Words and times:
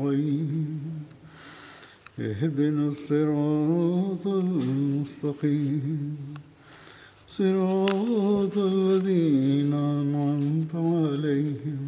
نستعين 0.00 0.80
اهدنا 2.18 2.88
الصراط 2.88 4.26
المستقيم. 4.26 6.16
صراط 7.28 8.58
الذين 8.58 9.74
أنعمت 9.74 10.74
عليهم. 10.74 11.78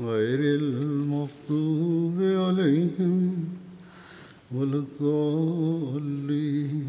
غير 0.00 0.60
المغضوب 0.60 2.18
عليهم 2.18 3.44
ولا 4.52 4.76
الضالين. 4.76 6.88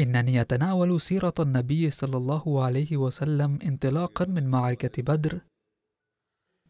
إنني 0.00 0.40
أتناول 0.40 1.00
سيرة 1.00 1.34
النبي 1.40 1.90
صلى 1.90 2.16
الله 2.16 2.64
عليه 2.64 2.96
وسلم 2.96 3.58
انطلاقا 3.62 4.24
من 4.24 4.46
معركة 4.46 5.02
بدر 5.02 5.40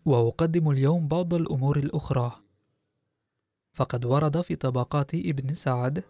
وأقدم 0.04 0.70
اليوم 0.70 1.08
بعض 1.08 1.34
الأمور 1.34 1.76
الأخرى. 1.78 2.32
فقد 3.74 4.04
ورد 4.04 4.40
في 4.40 4.56
طبقات 4.56 5.14
ابن 5.14 5.54
سعد 5.54 6.04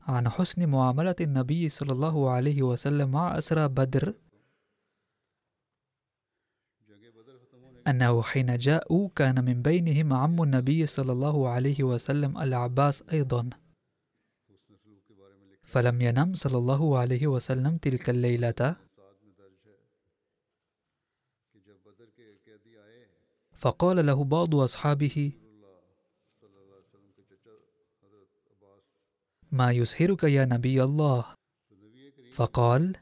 عن 0.00 0.28
حسن 0.28 0.68
معاملة 0.68 1.16
النبي 1.20 1.68
صلى 1.68 1.92
الله 1.92 2.30
عليه 2.30 2.62
وسلم 2.62 3.10
مع 3.10 3.38
أسرى 3.38 3.68
بدر 3.68 4.14
أنه 7.86 8.22
حين 8.22 8.56
جاءوا 8.56 9.08
كان 9.14 9.44
من 9.44 9.62
بينهم 9.62 10.12
عم 10.12 10.42
النبي 10.42 10.86
صلى 10.86 11.12
الله 11.12 11.48
عليه 11.48 11.82
وسلم 11.82 12.38
العباس 12.38 13.02
أيضا. 13.12 13.50
فلم 15.62 16.00
ينم 16.02 16.34
صلى 16.34 16.58
الله 16.58 16.98
عليه 16.98 17.26
وسلم 17.26 17.76
تلك 17.76 18.10
الليلة. 18.10 18.76
فقال 23.56 24.06
له 24.06 24.24
بعض 24.24 24.54
أصحابه 24.54 25.32
ما 29.52 29.72
يسهرك 29.72 30.24
يا 30.24 30.44
نبي 30.44 30.84
الله؟ 30.84 31.24
فقال 32.32 32.96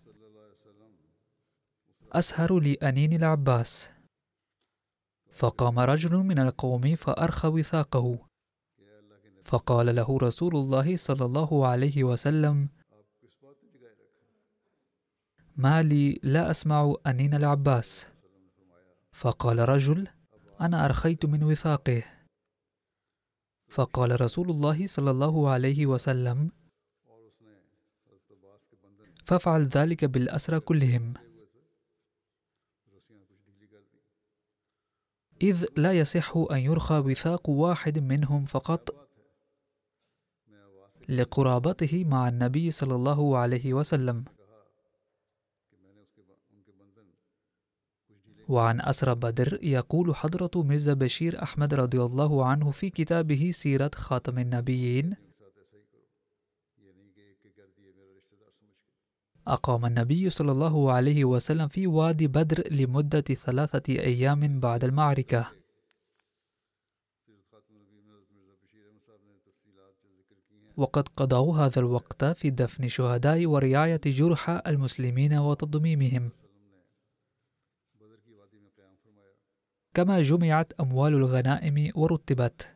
أسهر 2.12 2.60
لأنين 2.60 3.12
العباس. 3.12 3.88
فقام 5.32 5.78
رجل 5.78 6.16
من 6.16 6.38
القوم 6.38 6.96
فأرخى 6.96 7.48
وثاقه. 7.48 8.18
فقال 9.42 9.94
له 9.94 10.18
رسول 10.18 10.56
الله 10.56 10.96
صلى 10.96 11.24
الله 11.24 11.66
عليه 11.66 12.04
وسلم 12.04 12.68
ما 15.56 15.82
لي 15.82 16.20
لا 16.22 16.50
أسمع 16.50 16.94
أنين 17.06 17.34
العباس. 17.34 18.06
فقال 19.12 19.68
رجل 19.68 20.08
أنا 20.60 20.84
أرخيت 20.84 21.26
من 21.26 21.42
وثاقه. 21.42 22.02
فقال 23.68 24.20
رسول 24.20 24.50
الله 24.50 24.86
صلى 24.86 25.10
الله 25.10 25.50
عليه 25.50 25.86
وسلم 25.86 26.50
فافعل 29.26 29.62
ذلك 29.62 30.04
بالأسرى 30.04 30.60
كلهم. 30.60 31.14
إذ 35.42 35.66
لا 35.76 35.92
يصح 35.92 36.36
أن 36.36 36.58
يرخى 36.58 36.98
وثاق 36.98 37.50
واحد 37.50 37.98
منهم 37.98 38.44
فقط. 38.44 39.08
لقرابته 41.08 42.04
مع 42.04 42.28
النبي 42.28 42.70
صلى 42.70 42.94
الله 42.94 43.38
عليه 43.38 43.74
وسلم. 43.74 44.24
وعن 48.48 48.80
أسرى 48.80 49.14
بدر 49.14 49.58
يقول 49.62 50.16
حضرة 50.16 50.50
مرزا 50.54 50.92
بشير 50.92 51.42
أحمد 51.42 51.74
رضي 51.74 52.02
الله 52.02 52.44
عنه 52.44 52.70
في 52.70 52.90
كتابه 52.90 53.50
سيرة 53.54 53.90
خاتم 53.94 54.38
النبيين. 54.38 55.16
أقام 59.46 59.86
النبي 59.86 60.30
صلى 60.30 60.52
الله 60.52 60.92
عليه 60.92 61.24
وسلم 61.24 61.68
في 61.68 61.86
وادي 61.86 62.26
بدر 62.26 62.68
لمدة 62.70 63.20
ثلاثة 63.20 63.92
أيام 63.92 64.60
بعد 64.60 64.84
المعركة. 64.84 65.46
وقد 70.76 71.08
قضوا 71.08 71.56
هذا 71.56 71.78
الوقت 71.78 72.24
في 72.24 72.50
دفن 72.50 72.88
شهداء 72.88 73.46
ورعاية 73.46 74.00
جرحى 74.06 74.62
المسلمين 74.66 75.34
وتضميمهم. 75.34 76.30
كما 79.94 80.22
جمعت 80.22 80.72
أموال 80.80 81.14
الغنائم 81.14 81.90
ورتبت. 81.94 82.68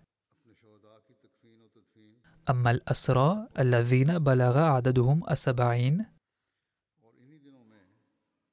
أما 2.51 2.71
الأسرى 2.71 3.49
الذين 3.59 4.19
بلغ 4.19 4.59
عددهم 4.59 5.23
السبعين 5.31 6.07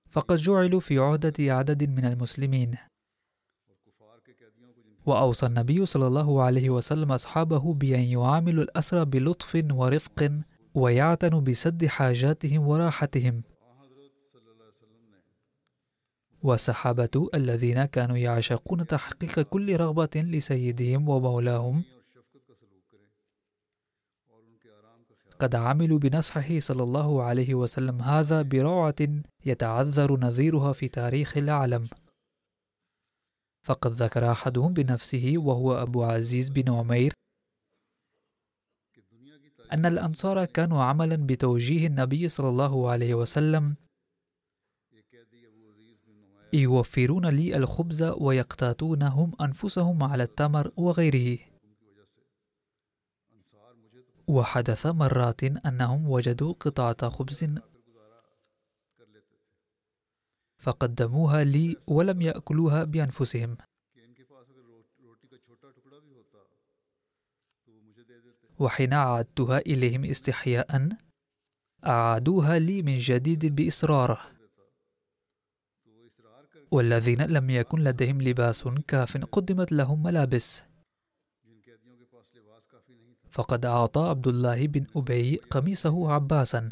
فقد 0.09 0.35
جعلوا 0.35 0.79
في 0.79 0.99
عهدة 0.99 1.33
عدد 1.39 1.89
من 1.89 2.05
المسلمين. 2.05 2.75
وأوصى 5.05 5.45
النبي 5.45 5.85
صلى 5.85 6.07
الله 6.07 6.43
عليه 6.43 6.69
وسلم 6.69 7.11
أصحابه 7.11 7.73
بأن 7.73 7.99
يعاملوا 7.99 8.63
الأسرى 8.63 9.05
بلطف 9.05 9.65
ورفق 9.71 10.31
ويعتنوا 10.73 11.41
بسد 11.41 11.85
حاجاتهم 11.85 12.67
وراحتهم. 12.67 13.43
والصحابة 16.45 17.29
الذين 17.33 17.85
كانوا 17.85 18.17
يعشقون 18.17 18.87
تحقيق 18.87 19.39
كل 19.39 19.75
رغبة 19.77 20.09
لسيدهم 20.15 21.09
ومولاهم. 21.09 21.83
قد 25.39 25.55
عملوا 25.55 25.99
بنصحه 25.99 26.59
صلى 26.59 26.83
الله 26.83 27.23
عليه 27.23 27.55
وسلم. 27.55 28.01
هذا 28.01 28.41
بروعة 28.41 28.95
يتعذر 29.45 30.19
نظيرها 30.19 30.73
في 30.73 30.87
تاريخ 30.87 31.37
العالم. 31.37 31.89
فقد 33.63 33.91
ذكر 33.91 34.31
أحدهم 34.31 34.73
بنفسه 34.73 35.33
وهو 35.37 35.81
أبو 35.81 36.03
عزيز 36.03 36.49
بن 36.49 36.73
عمير 36.73 37.13
أن 39.73 39.85
الأنصار 39.85 40.45
كانوا 40.45 40.83
عملا 40.83 41.15
بتوجيه 41.15 41.87
النبي 41.87 42.29
صلى 42.29 42.49
الله 42.49 42.89
عليه 42.89 43.13
وسلم. 43.13 43.75
يوفرون 46.53 47.25
لي 47.25 47.57
الخبز 47.57 48.03
ويقتاتون 48.03 49.03
هم 49.03 49.31
أنفسهم 49.41 50.03
على 50.03 50.23
التمر 50.23 50.71
وغيره. 50.77 51.39
وحدث 54.27 54.85
مرات 54.85 55.43
أنهم 55.43 56.09
وجدوا 56.09 56.53
قطعة 56.53 57.09
خبز 57.09 57.45
فقدموها 60.57 61.43
لي 61.43 61.75
ولم 61.87 62.21
يأكلوها 62.21 62.83
بأنفسهم. 62.83 63.57
وحين 68.59 68.93
أعدتها 68.93 69.57
إليهم 69.57 70.05
استحياء 70.05 70.89
أعادوها 71.85 72.59
لي 72.59 72.81
من 72.81 72.97
جديد 72.97 73.45
بإصرار. 73.55 74.34
والذين 76.75 77.21
لم 77.21 77.49
يكن 77.49 77.79
لديهم 77.79 78.21
لباس 78.21 78.67
كاف 78.87 79.17
قدمت 79.17 79.71
لهم 79.71 80.03
ملابس. 80.03 80.63
فقد 83.31 83.65
أعطى 83.65 84.01
عبد 84.01 84.27
الله 84.27 84.67
بن 84.67 84.85
أبي 84.95 85.35
قميصه 85.35 86.11
عباسا. 86.11 86.69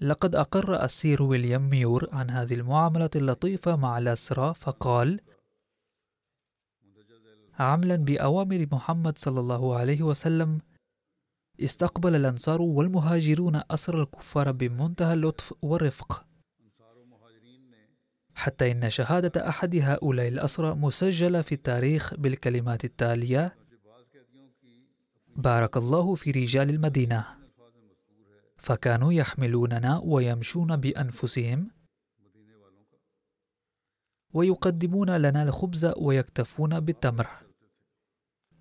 لقد 0.00 0.34
أقر 0.34 0.84
السير 0.84 1.22
ويليام 1.22 1.70
ميور 1.70 2.08
عن 2.12 2.30
هذه 2.30 2.54
المعاملة 2.54 3.10
اللطيفة 3.16 3.76
مع 3.76 3.98
الأسرى 3.98 4.54
فقال 4.54 5.20
عملا 7.58 7.96
بأوامر 7.96 8.66
محمد 8.72 9.18
صلى 9.18 9.40
الله 9.40 9.76
عليه 9.76 10.02
وسلم 10.02 10.60
استقبل 11.60 12.16
الأنصار 12.16 12.62
والمهاجرون 12.62 13.60
أسر 13.70 14.02
الكفار 14.02 14.52
بمنتهى 14.52 15.12
اللطف 15.12 15.54
والرفق. 15.62 16.26
حتى 18.34 18.72
إن 18.72 18.90
شهادة 18.90 19.48
أحد 19.48 19.76
هؤلاء 19.76 20.28
الأسرى 20.28 20.74
مسجلة 20.74 21.42
في 21.42 21.52
التاريخ 21.52 22.14
بالكلمات 22.14 22.84
التالية 22.84 23.56
بارك 25.36 25.76
الله 25.76 26.14
في 26.14 26.30
رجال 26.30 26.70
المدينة 26.70 27.26
فكانوا 28.56 29.12
يحملوننا 29.12 30.00
ويمشون 30.04 30.76
بأنفسهم 30.76 31.70
ويقدمون 34.32 35.16
لنا 35.16 35.42
الخبز 35.42 35.92
ويكتفون 35.96 36.80
بالتمر. 36.80 37.28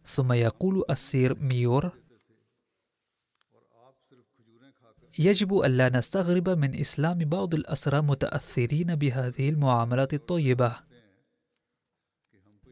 ثم 0.05 0.33
يقول 0.33 0.83
السير 0.89 1.39
ميور 1.39 2.04
يجب 5.19 5.59
ألا 5.59 5.89
نستغرب 5.89 6.49
من 6.49 6.79
إسلام 6.79 7.17
بعض 7.17 7.53
الأسرى 7.53 8.01
متأثرين 8.01 8.95
بهذه 8.95 9.49
المعاملات 9.49 10.13
الطيبة. 10.13 10.75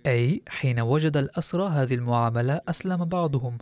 أي 0.06 0.42
حين 0.48 0.80
وجد 0.80 1.18
الأسرى 1.18 1.68
هذه 1.70 1.96
المعاملة 1.96 2.62
أسلم 2.68 3.06
بعضهم. 3.06 3.58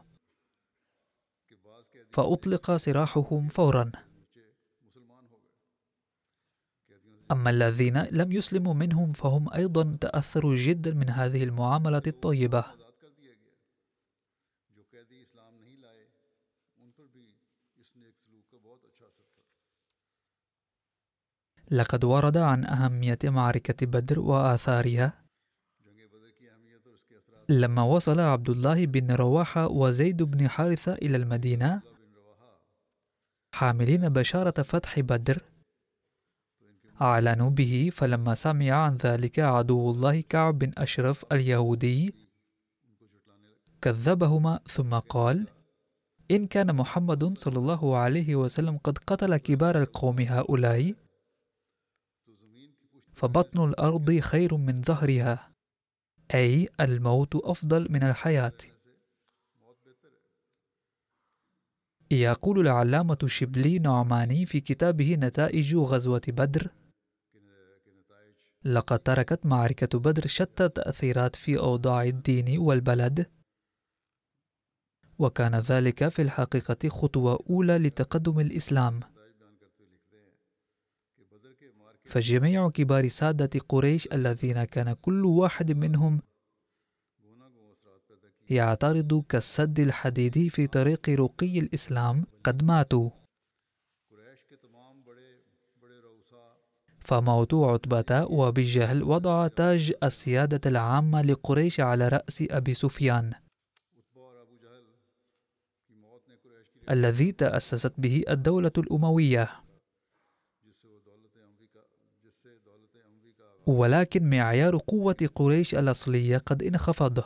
فأطلق 2.10 2.76
سراحهم 2.78 3.48
فورا. 3.48 3.92
أما 7.32 7.50
الذين 7.50 7.98
لم 7.98 8.32
يسلموا 8.32 8.74
منهم 8.74 9.12
فهم 9.12 9.54
أيضا 9.54 9.98
تأثروا 10.02 10.56
جدا 10.56 10.94
من 10.94 11.10
هذه 11.10 11.44
المعاملة 11.44 12.02
الطيبة. 12.08 12.81
لقد 21.72 22.04
ورد 22.04 22.38
عن 22.38 22.66
أهمية 22.66 23.20
معركة 23.24 23.86
بدر 23.86 24.20
وآثارها. 24.20 25.14
لما 27.50 27.84
وصل 27.84 28.20
عبد 28.20 28.50
الله 28.50 28.86
بن 28.86 29.12
رواحة 29.12 29.68
وزيد 29.68 30.24
بن 30.24 30.48
حارثة 30.50 30.94
إلى 30.94 31.18
المدينة 31.18 31.82
حاملين 33.54 34.10
بشارة 34.10 34.62
فتح 34.62 35.00
بدر. 35.00 35.42
أعلنوا 37.02 37.50
به 37.50 37.90
فلما 37.94 38.36
سمع 38.36 38.72
عن 38.72 38.96
ذلك 38.96 39.40
عدو 39.40 39.92
الله 39.92 40.22
كعب 40.22 40.60
بن 40.60 40.72
أشرف 40.78 41.26
اليهودي 41.32 42.14
كذبهما 43.82 44.60
ثم 44.68 44.94
قال 45.00 45.48
إن 46.32 46.48
كان 46.48 46.76
محمد 46.76 47.38
صلى 47.38 47.60
الله 47.60 47.98
عليه 47.98 48.36
وسلم 48.36 48.78
قد 48.78 48.98
قتل 48.98 49.38
كبار 49.38 49.82
القوم 49.82 50.20
هؤلاء 50.20 50.94
فبطن 53.22 53.70
الأرض 53.70 54.20
خير 54.20 54.58
من 54.58 54.82
ظهرها. 54.82 55.52
أي 56.34 56.70
الموت 56.80 57.36
أفضل 57.36 57.92
من 57.92 58.04
الحياة. 58.04 58.58
يقول 62.12 62.60
العلامة 62.60 63.18
الشبلي 63.24 63.80
نعماني 63.80 64.46
في 64.46 64.60
كتابه 64.60 65.16
نتائج 65.16 65.76
غزوة 65.76 66.22
بدر 66.28 66.68
لقد 68.66 69.00
تركت 69.00 69.46
معركة 69.46 70.00
بدر 70.00 70.28
شتى 70.28 70.66
التأثيرات 70.66 71.36
في 71.36 71.60
أوضاع 71.60 72.04
الدين 72.04 72.60
والبلد 72.60 73.32
وكان 75.20 75.56
ذلك 75.56 76.08
في 76.08 76.22
الحقيقة 76.22 76.90
خطوة 76.90 77.44
أولى 77.50 77.78
لتقدم 77.78 78.40
الإسلام. 78.40 79.00
فجميع 82.12 82.70
كبار 82.70 83.08
سادة 83.08 83.60
قريش 83.70 84.14
الذين 84.14 84.64
كان 84.64 84.94
كل 84.94 85.26
واحد 85.26 85.72
منهم 85.72 86.22
يعترض 88.50 89.24
كالسد 89.30 89.80
الحديدي 89.80 90.50
في 90.50 90.68
طريق 90.68 91.10
رقي 91.10 91.60
الإسلام 91.60 92.26
قد 92.44 92.64
ماتوا. 92.64 93.10
فموت 97.00 97.54
عتبة 97.54 98.26
وبجهل 98.26 99.04
وضع 99.04 99.48
تاج 99.48 99.94
السيادة 100.04 100.70
العامة 100.70 101.22
لقريش 101.22 101.80
على 101.80 102.08
رأس 102.08 102.44
أبي 102.52 102.74
سفيان. 102.74 103.34
الذي 106.90 107.32
تأسست 107.32 107.94
به 107.98 108.24
الدولة 108.30 108.72
الأموية. 108.78 109.71
ولكن 113.68 114.30
معيار 114.30 114.78
قوة 114.78 115.30
قريش 115.36 115.76
الأصلية 115.76 116.38
قد 116.38 116.64
انخفض 116.64 117.24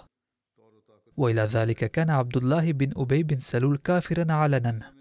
وإلى 1.17 1.41
ذلك 1.41 1.91
كان 1.91 2.09
عبد 2.09 2.37
الله 2.37 2.71
بن 2.71 2.91
أبي 2.95 3.23
بن 3.23 3.39
سلول 3.39 3.77
كافرا 3.77 4.33
علنا. 4.33 4.93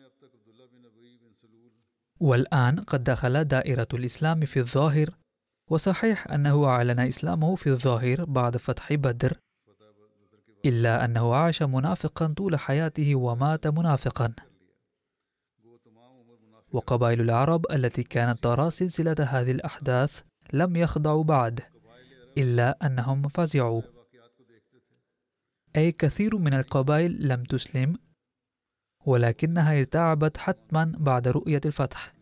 والآن 2.20 2.80
قد 2.80 3.04
دخل 3.04 3.44
دائرة 3.44 3.88
الإسلام 3.94 4.40
في 4.40 4.60
الظاهر 4.60 5.10
وصحيح 5.70 6.30
أنه 6.30 6.66
أعلن 6.66 7.00
إسلامه 7.00 7.54
في 7.54 7.66
الظاهر 7.66 8.24
بعد 8.24 8.56
فتح 8.56 8.94
بدر 8.94 9.38
إلا 10.64 11.04
أنه 11.04 11.34
عاش 11.34 11.62
منافقا 11.62 12.34
طول 12.36 12.58
حياته 12.58 13.14
ومات 13.14 13.66
منافقا. 13.66 14.32
وقبائل 16.72 17.20
العرب 17.20 17.66
التي 17.72 18.02
كانت 18.02 18.42
ترى 18.42 18.70
سلسلة 18.70 19.16
هذه 19.20 19.50
الأحداث 19.50 20.22
لم 20.54 20.76
يخضعوا 20.76 21.24
بعد 21.24 21.60
إلا 22.38 22.86
أنهم 22.86 23.28
فزعوا. 23.28 23.82
أي 25.76 25.92
كثير 25.92 26.38
من 26.38 26.54
القبائل 26.54 27.28
لم 27.28 27.44
تسلم 27.44 27.96
ولكنها 29.06 29.78
ارتعبت 29.78 30.36
حتما 30.36 30.92
بعد 30.98 31.28
رؤية 31.28 31.60
الفتح 31.64 32.14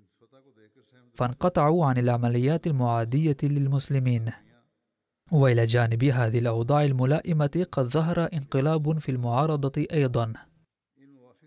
فانقطعوا 1.14 1.86
عن 1.86 1.98
العمليات 1.98 2.66
المعادية 2.66 3.36
للمسلمين. 3.42 4.32
وإلى 5.32 5.66
جانب 5.66 6.04
هذه 6.04 6.38
الأوضاع 6.38 6.84
الملائمة 6.84 7.66
قد 7.72 7.86
ظهر 7.86 8.28
انقلاب 8.32 8.98
في 8.98 9.08
المعارضة 9.08 9.86
أيضا. 9.92 10.32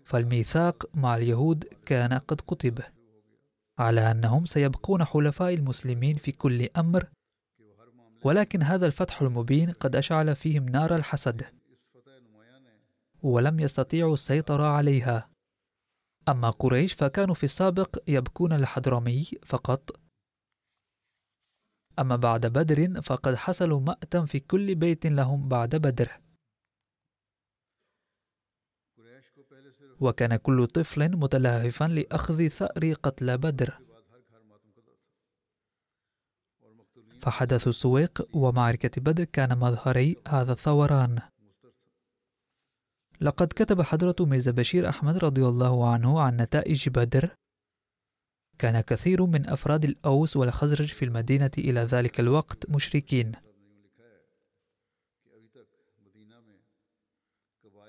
فالميثاق 0.04 0.90
مع 0.94 1.16
اليهود 1.16 1.64
كان 1.86 2.12
قد 2.12 2.40
كتب. 2.40 2.78
على 3.78 4.10
أنهم 4.10 4.44
سيبقون 4.44 5.04
حلفاء 5.04 5.54
المسلمين 5.54 6.16
في 6.16 6.32
كل 6.32 6.68
أمر 6.76 7.08
ولكن 8.24 8.62
هذا 8.62 8.86
الفتح 8.86 9.22
المبين 9.22 9.70
قد 9.70 9.96
أشعل 9.96 10.36
فيهم 10.36 10.68
نار 10.68 10.96
الحسد 10.96 11.46
ولم 13.22 13.60
يستطيعوا 13.60 14.14
السيطرة 14.14 14.64
عليها. 14.64 15.30
أما 16.28 16.50
قريش 16.50 16.92
فكانوا 16.92 17.34
في 17.34 17.44
السابق 17.44 17.98
يبكون 18.08 18.52
الحضرمي 18.52 19.24
فقط. 19.44 20.00
أما 21.98 22.16
بعد 22.16 22.46
بدر 22.46 23.02
فقد 23.02 23.34
حصلوا 23.34 23.80
مأتا 23.80 24.24
في 24.24 24.40
كل 24.40 24.74
بيت 24.74 25.06
لهم 25.06 25.48
بعد 25.48 25.76
بدر. 25.76 26.20
وكان 30.00 30.36
كل 30.36 30.66
طفل 30.66 31.16
متلهفا 31.16 31.84
لأخذ 31.84 32.48
ثأر 32.48 32.92
قتل 32.92 33.38
بدر. 33.38 33.78
فحدث 37.20 37.68
السويق 37.68 38.28
ومعركة 38.32 39.00
بدر 39.00 39.24
كان 39.24 39.58
مظهري 39.58 40.16
هذا 40.28 40.52
الثوران. 40.52 41.20
لقد 43.20 43.46
كتب 43.46 43.82
حضرة 43.82 44.16
ميرزا 44.20 44.50
بشير 44.50 44.88
أحمد 44.88 45.18
رضي 45.18 45.46
الله 45.46 45.92
عنه 45.92 46.20
عن 46.20 46.36
نتائج 46.36 46.88
بدر. 46.88 47.36
كان 48.58 48.80
كثير 48.80 49.26
من 49.26 49.48
أفراد 49.48 49.84
الأوس 49.84 50.36
والخزرج 50.36 50.86
في 50.86 51.04
المدينة 51.04 51.50
إلى 51.58 51.80
ذلك 51.80 52.20
الوقت 52.20 52.70
مشركين. 52.70 53.45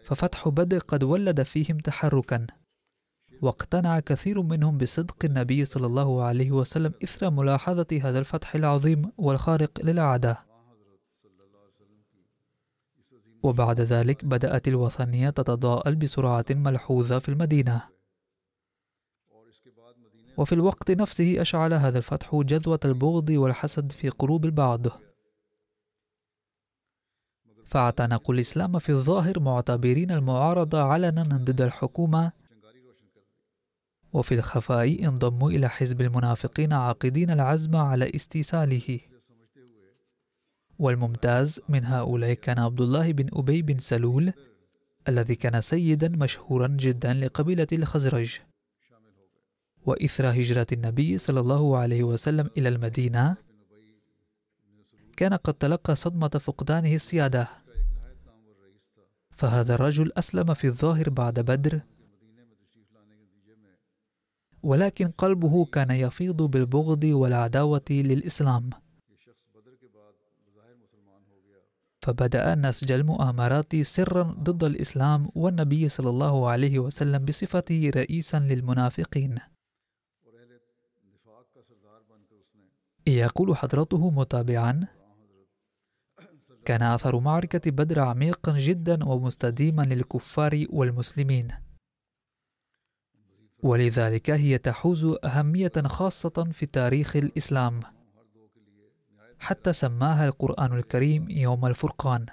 ففتح 0.04 0.50
بدر 0.50 0.78
قد 0.78 1.04
ولد 1.04 1.42
فيهم 1.42 1.78
تحركا 1.78 2.48
واقتنع 3.42 4.00
كثير 4.00 4.42
منهم 4.42 4.78
بصدق 4.78 5.26
النبي 5.26 5.66
صلى 5.66 5.86
الله 5.86 6.24
عليه 6.24 6.52
وسلم 6.52 6.94
إثر 7.04 7.30
ملاحظة 7.30 8.00
هذا 8.04 8.20
الفتح 8.20 8.56
العظيم 8.56 9.12
والخارق 9.18 9.72
للعادة. 9.84 10.46
وبعد 13.44 13.82
ذلك 13.82 14.26
بدأت 14.26 14.68
الوثنية 14.68 15.30
تتضاءل 15.30 15.96
بسرعة 15.96 16.46
ملحوظة 16.50 17.20
في 17.20 17.30
المدينة. 17.30 17.82
وفي 20.38 20.54
الوقت 20.54 20.92
نفسه 20.92 21.42
أشعل 21.42 21.74
هذا 21.74 21.98
الفتح 21.98 22.36
جذوة 22.36 22.80
البغض 22.86 23.30
والحسد 23.30 23.92
في 23.92 24.10
قلوب 24.10 24.46
البعض. 24.46 24.88
فاعتنقوا 27.68 28.36
الإسلام 28.36 28.80
في 28.80 28.90
الظاهر 28.90 29.40
معتبرين 29.40 30.12
المعارضة 30.12 30.82
علنا 30.82 31.24
ضد 31.24 31.62
الحكومة. 31.62 32.32
وفي 34.14 34.36
الخفاء 34.36 35.06
انضموا 35.06 35.52
إلى 35.52 35.70
حزب 35.70 36.02
المنافقين 36.02 36.74
عاقدين 36.74 37.30
العزم 37.30 37.76
على 37.76 38.12
استيصاله. 38.16 39.00
والممتاز 40.80 41.60
من 41.70 41.86
هؤلاء 41.86 42.34
كان 42.34 42.60
عبد 42.60 42.82
الله 42.82 43.12
بن 43.12 43.30
أبي 43.34 43.62
بن 43.62 43.78
سلول 43.78 44.34
الذي 45.08 45.36
كان 45.36 45.62
سيدا 45.62 46.10
مشهورا 46.10 46.68
جدا 46.68 47.14
لقبيلة 47.14 47.68
الخزرج. 47.72 48.40
وإثر 49.86 50.30
هجرة 50.32 50.68
النبي 50.72 51.18
صلى 51.18 51.40
الله 51.40 51.78
عليه 51.78 52.04
وسلم 52.04 52.50
إلى 52.58 52.70
المدينة 52.70 53.47
كان 55.18 55.34
قد 55.34 55.54
تلقى 55.54 55.96
صدمة 55.96 56.28
فقدانه 56.28 56.96
السيادة. 56.96 57.48
فهذا 59.38 59.74
الرجل 59.76 60.12
أسلم 60.18 60.54
في 60.54 60.68
الظاهر 60.68 61.10
بعد 61.10 61.40
بدر. 61.40 61.82
ولكن 64.64 65.08
قلبه 65.08 65.66
كان 65.66 65.92
يفيض 65.92 66.42
بالبغض 66.42 67.04
والعداوة 67.04 67.86
للإسلام. 67.90 68.70
فبدأ 72.02 72.56
نسج 72.56 72.92
المؤامرات 72.92 73.76
سرا 73.76 74.24
ضد 74.24 74.64
الإسلام 74.64 75.30
والنبي 75.36 75.90
صلى 75.90 76.10
الله 76.10 76.50
عليه 76.50 76.80
وسلم 76.80 77.26
بصفته 77.26 77.92
رئيسا 77.96 78.40
للمنافقين. 78.40 79.40
يقول 83.08 83.58
حضرته 83.58 84.10
متابعا 84.10 84.97
كان 86.68 86.84
أثر 86.84 87.20
معركة 87.20 87.72
بدر 87.72 88.00
عميقا 88.00 88.58
جدا 88.58 89.06
ومستديما 89.06 89.82
للكفار 89.82 90.66
والمسلمين. 90.70 91.48
ولذلك 93.64 94.30
هي 94.30 94.58
تحوز 94.58 95.06
أهمية 95.24 95.72
خاصة 95.86 96.50
في 96.52 96.66
تاريخ 96.66 97.16
الإسلام 97.16 97.80
حتى 99.40 99.74
سماها 99.74 100.26
القرآن 100.26 100.78
الكريم 100.78 101.30
يوم 101.30 101.66
الفرقان 101.66 102.26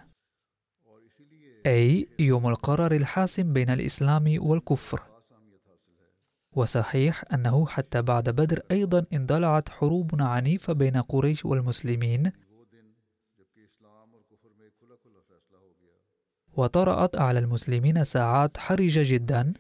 أي 1.67 2.09
يوم 2.19 2.47
القرار 2.47 2.95
الحاسم 2.95 3.53
بين 3.53 3.71
الإسلام 3.71 4.37
والكفر. 4.39 5.03
وصحيح 6.53 7.25
أنه 7.35 7.67
حتى 7.67 8.03
بعد 8.03 8.31
بدر 8.31 8.63
أيضا 8.71 9.07
اندلعت 9.13 9.69
حروب 9.69 10.23
عنيفة 10.23 10.73
بين 10.73 10.97
قريش 10.97 11.45
والمسلمين 11.45 12.33
وطرأت 16.57 17.17
على 17.17 17.39
المسلمين 17.39 18.05
ساعات 18.05 18.57
حرجة 18.59 19.03
جدا. 19.05 19.53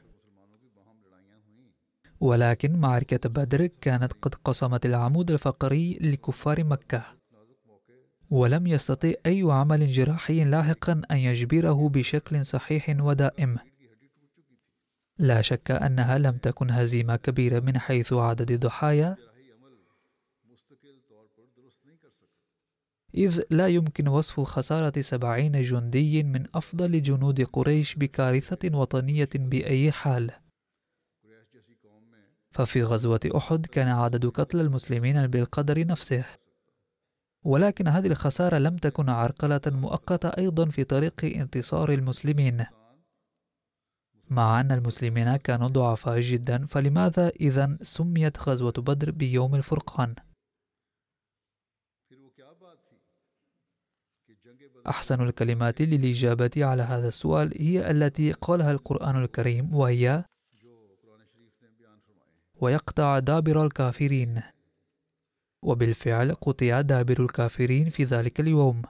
ولكن 2.20 2.76
معركة 2.76 3.28
بدر 3.28 3.66
كانت 3.66 4.12
قد 4.12 4.34
قصمت 4.34 4.86
العمود 4.86 5.30
الفقري 5.30 5.98
لكفار 6.00 6.64
مكة. 6.64 7.04
ولم 8.30 8.66
يستطع 8.66 9.12
أي 9.26 9.42
عمل 9.42 9.92
جراحي 9.92 10.44
لاحقا 10.44 11.02
أن 11.10 11.16
يجبره 11.16 11.88
بشكل 11.88 12.46
صحيح 12.46 12.96
ودائم. 13.00 13.58
لا 15.18 15.40
شك 15.40 15.70
أنها 15.70 16.18
لم 16.18 16.36
تكن 16.36 16.70
هزيمة 16.70 17.16
كبيرة 17.16 17.60
من 17.60 17.78
حيث 17.78 18.12
عدد 18.12 18.50
الضحايا. 18.50 19.16
إذ 23.14 23.42
لا 23.50 23.68
يمكن 23.68 24.08
وصف 24.08 24.40
خسارة 24.40 25.00
سبعين 25.00 25.62
جندي 25.62 26.22
من 26.22 26.46
أفضل 26.54 27.02
جنود 27.02 27.42
قريش 27.42 27.94
بكارثة 27.94 28.78
وطنية 28.78 29.28
بأي 29.34 29.92
حال. 29.92 30.30
ففي 32.50 32.82
غزوة 32.82 33.20
أحد 33.36 33.66
كان 33.66 33.88
عدد 33.88 34.26
قتلى 34.26 34.60
المسلمين 34.60 35.26
بالقدر 35.26 35.86
نفسه. 35.86 36.24
ولكن 37.44 37.88
هذه 37.88 38.06
الخسارة 38.06 38.58
لم 38.58 38.76
تكن 38.76 39.08
عرقلة 39.08 39.60
مؤقتة 39.66 40.28
أيضا 40.28 40.64
في 40.66 40.84
طريق 40.84 41.24
انتصار 41.24 41.92
المسلمين. 41.92 42.64
مع 44.30 44.60
أن 44.60 44.72
المسلمين 44.72 45.36
كانوا 45.36 45.68
ضعفاء 45.68 46.20
جدا 46.20 46.66
فلماذا 46.66 47.28
إذا 47.28 47.78
سميت 47.82 48.48
غزوة 48.48 48.72
بدر 48.72 49.10
بيوم 49.10 49.54
الفرقان؟ 49.54 50.14
أحسن 54.88 55.22
الكلمات 55.22 55.82
للإجابة 55.82 56.50
على 56.56 56.82
هذا 56.82 57.08
السؤال 57.08 57.52
هي 57.62 57.90
التي 57.90 58.32
قالها 58.32 58.72
القرآن 58.72 59.22
الكريم 59.22 59.74
وهي 59.74 60.24
ويقطع 62.60 63.18
دابر 63.18 63.66
الكافرين. 63.66 64.42
وبالفعل 65.62 66.34
قطع 66.34 66.80
دابر 66.80 67.24
الكافرين 67.24 67.90
في 67.90 68.04
ذلك 68.04 68.40
اليوم. 68.40 68.82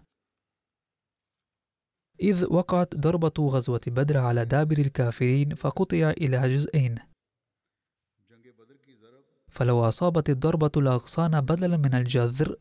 إذ 2.21 2.47
وقعت 2.53 2.95
ضربة 2.95 3.33
غزوة 3.39 3.81
بدر 3.87 4.19
على 4.19 4.45
دابر 4.45 4.79
الكافرين 4.79 5.55
فقطع 5.55 6.11
إلى 6.11 6.49
جزئين. 6.57 6.99
فلو 9.49 9.89
أصابت 9.89 10.31
الضربة 10.31 10.71
الأغصان 10.77 11.41
بدلا 11.41 11.77
من 11.77 11.95
الجذر 11.95 12.57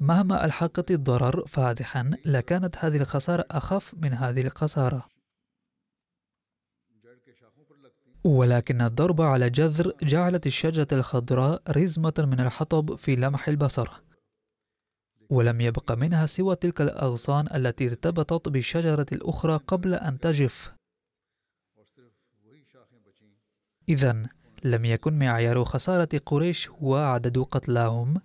مهما 0.00 0.44
ألحقت 0.44 0.90
الضرر 0.90 1.46
فادحا 1.46 2.10
لكانت 2.24 2.76
هذه 2.78 2.96
الخسارة 2.96 3.44
أخف 3.50 3.94
من 3.94 4.12
هذه 4.12 4.46
الخسارة. 4.46 5.08
ولكن 8.24 8.80
الضرب 8.80 9.20
على 9.20 9.50
جذر 9.50 9.92
جعلت 10.02 10.46
الشجرة 10.46 10.88
الخضراء 10.92 11.62
رزمة 11.68 12.14
من 12.18 12.40
الحطب 12.40 12.94
في 12.94 13.16
لمح 13.16 13.48
البصر. 13.48 13.88
ولم 15.30 15.60
يبق 15.60 15.92
منها 15.92 16.26
سوى 16.26 16.56
تلك 16.56 16.80
الأغصان 16.80 17.48
التي 17.54 17.86
ارتبطت 17.86 18.48
بالشجرة 18.48 19.06
الأخرى 19.12 19.56
قبل 19.56 19.94
أن 19.94 20.20
تجف. 20.20 20.72
إذا 23.88 24.22
لم 24.64 24.84
يكن 24.84 25.18
معيار 25.18 25.64
خسارة 25.64 26.08
قريش 26.26 26.70
هو 26.70 26.96
عدد 26.96 27.38
قتلاهم. 27.38 28.20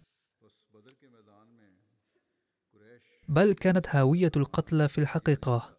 بل 3.31 3.53
كانت 3.53 3.87
هاوية 3.89 4.31
القتلى 4.35 4.89
في 4.89 4.97
الحقيقة. 4.97 5.77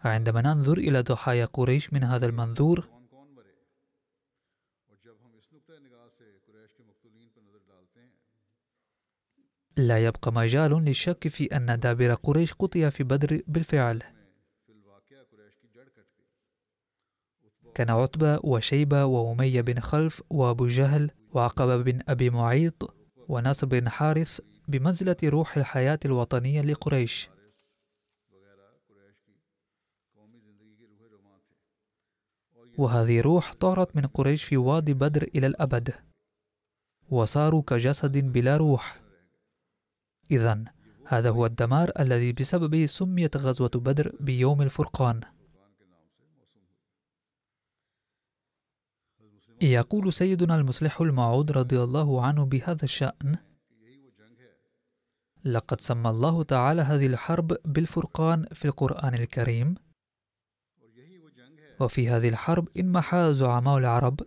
عندما 0.00 0.42
ننظر 0.42 0.78
إلى 0.78 1.00
ضحايا 1.00 1.44
قريش 1.44 1.92
من 1.92 2.04
هذا 2.04 2.26
المنظور 2.26 2.88
لا 9.76 10.04
يبقى 10.04 10.32
مجال 10.32 10.70
للشك 10.70 11.28
في 11.28 11.44
أن 11.56 11.80
دابر 11.80 12.14
قريش 12.14 12.52
قطع 12.52 12.88
في 12.88 13.04
بدر 13.04 13.42
بالفعل. 13.46 14.02
كان 17.74 17.90
عتبة 17.90 18.40
وشيبة 18.44 19.04
وأمية 19.04 19.60
بن 19.60 19.80
خلف 19.80 20.22
وأبو 20.30 20.66
جهل 20.66 21.10
وعقبة 21.32 21.76
بن 21.76 22.00
أبي 22.08 22.30
معيط 22.30 22.94
وناصر 23.28 23.66
بن 23.66 23.88
حارث 23.88 24.40
بمنزلة 24.68 25.16
روح 25.24 25.56
الحياة 25.56 25.98
الوطنية 26.04 26.60
لقريش. 26.60 27.28
وهذه 32.78 33.20
روح 33.20 33.52
طارت 33.52 33.96
من 33.96 34.06
قريش 34.06 34.44
في 34.44 34.56
وادي 34.56 34.94
بدر 34.94 35.22
إلى 35.22 35.46
الأبد 35.46 35.94
وصاروا 37.10 37.62
كجسد 37.62 38.18
بلا 38.18 38.56
روح. 38.56 39.00
إذا 40.30 40.64
هذا 41.06 41.30
هو 41.30 41.46
الدمار 41.46 41.92
الذي 41.98 42.32
بسببه 42.32 42.86
سميت 42.86 43.36
غزوة 43.36 43.70
بدر 43.74 44.16
بيوم 44.20 44.62
الفرقان. 44.62 45.20
يقول 49.62 50.12
سيدنا 50.12 50.54
المصلح 50.54 51.00
الموعود 51.00 51.52
رضي 51.52 51.82
الله 51.82 52.24
عنه 52.26 52.44
بهذا 52.44 52.84
الشأن 52.84 53.36
لقد 55.44 55.80
سمى 55.80 56.10
الله 56.10 56.42
تعالى 56.42 56.82
هذه 56.82 57.06
الحرب 57.06 57.56
بالفرقان 57.64 58.46
في 58.52 58.64
القرآن 58.64 59.14
الكريم. 59.14 59.74
وفي 61.80 62.08
هذه 62.08 62.28
الحرب 62.28 62.68
انمحى 62.78 63.34
زعماء 63.34 63.78
العرب 63.78 64.20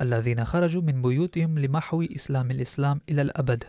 الذين 0.00 0.44
خرجوا 0.44 0.82
من 0.82 1.02
بيوتهم 1.02 1.58
لمحو 1.58 2.02
إسلام 2.02 2.50
الإسلام 2.50 3.00
إلى 3.08 3.22
الأبد 3.22 3.64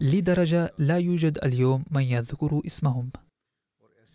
لدرجة 0.00 0.72
لا 0.78 0.98
يوجد 0.98 1.38
اليوم 1.44 1.84
من 1.90 2.02
يذكر 2.02 2.60
اسمهم. 2.66 3.10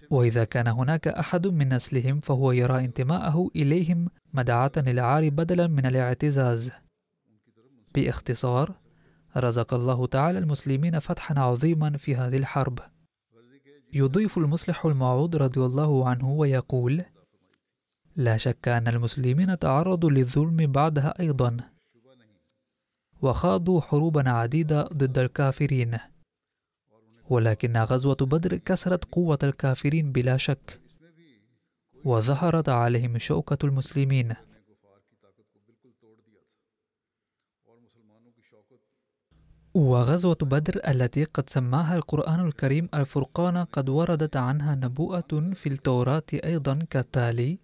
وإذا 0.09 0.43
كان 0.43 0.67
هناك 0.67 1.07
أحد 1.07 1.47
من 1.47 1.73
نسلهم 1.73 2.19
فهو 2.19 2.51
يرى 2.51 2.85
انتماءه 2.85 3.49
إليهم 3.55 4.09
مدعاة 4.33 4.71
للعار 4.77 5.29
بدلا 5.29 5.67
من 5.67 5.85
الاعتزاز. 5.85 6.71
باختصار 7.95 8.86
رزق 9.37 9.73
الله 9.73 10.05
تعالى 10.05 10.39
المسلمين 10.39 10.99
فتحا 10.99 11.39
عظيما 11.39 11.97
في 11.97 12.15
هذه 12.15 12.37
الحرب. 12.37 12.79
يضيف 13.93 14.37
المصلح 14.37 14.85
الموعود 14.85 15.35
رضي 15.35 15.61
الله 15.61 16.09
عنه 16.09 16.31
ويقول 16.31 17.03
لا 18.15 18.37
شك 18.37 18.67
أن 18.67 18.87
المسلمين 18.87 19.59
تعرضوا 19.59 20.11
للظلم 20.11 20.57
بعدها 20.57 21.19
أيضا 21.19 21.57
وخاضوا 23.21 23.81
حروبا 23.81 24.29
عديدة 24.29 24.83
ضد 24.83 25.17
الكافرين. 25.17 25.97
ولكن 27.29 27.77
غزوة 27.77 28.17
بدر 28.21 28.57
كسرت 28.57 29.05
قوة 29.05 29.39
الكافرين 29.43 30.11
بلا 30.11 30.37
شك 30.37 30.79
وظهرت 32.03 32.69
عليهم 32.69 33.17
شوكة 33.17 33.65
المسلمين. 33.65 34.35
وغزوة 39.77 40.37
بدر 40.41 40.81
التي 40.87 41.23
قد 41.23 41.49
سماها 41.49 41.95
القرآن 41.95 42.47
الكريم 42.47 42.89
الفرقان 42.93 43.57
قد 43.57 43.89
وردت 43.89 44.37
عنها 44.37 44.75
نبوءة 44.75 45.51
في 45.53 45.69
التوراة 45.69 46.23
أيضا 46.33 46.79
كالتالي 46.89 47.59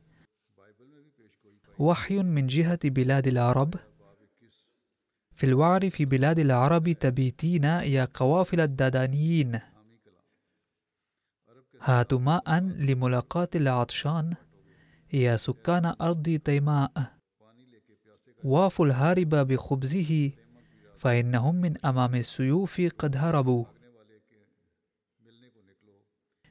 وحي 1.79 2.19
من 2.19 2.47
جهة 2.47 2.79
بلاد 2.83 3.27
العرب. 3.27 3.75
في 5.35 5.45
الوعر 5.45 5.89
في 5.89 6.05
بلاد 6.05 6.39
العرب 6.39 6.91
تبيتين 6.91 7.63
يا 7.63 8.07
قوافل 8.13 8.59
الدادانيين. 8.61 9.59
هاتوا 11.81 12.19
ماء 12.19 12.59
لملاقاة 12.59 13.49
العطشان. 13.55 14.33
يا 15.13 15.37
سكان 15.37 15.95
أرض 16.01 16.39
تيماء 16.45 16.91
وافوا 18.43 18.85
الهارب 18.85 19.29
بخبزه. 19.29 20.31
فإنهم 21.03 21.55
من 21.55 21.85
أمام 21.85 22.15
السيوف 22.15 22.81
قد 22.97 23.17
هربوا. 23.17 23.65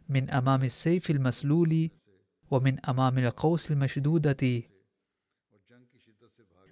من 0.09 0.31
أمام 0.31 0.65
السيف 0.65 1.11
المسلول 1.11 1.91
ومن 2.51 2.85
أمام 2.85 3.19
القوس 3.19 3.71
المشدودة 3.71 4.63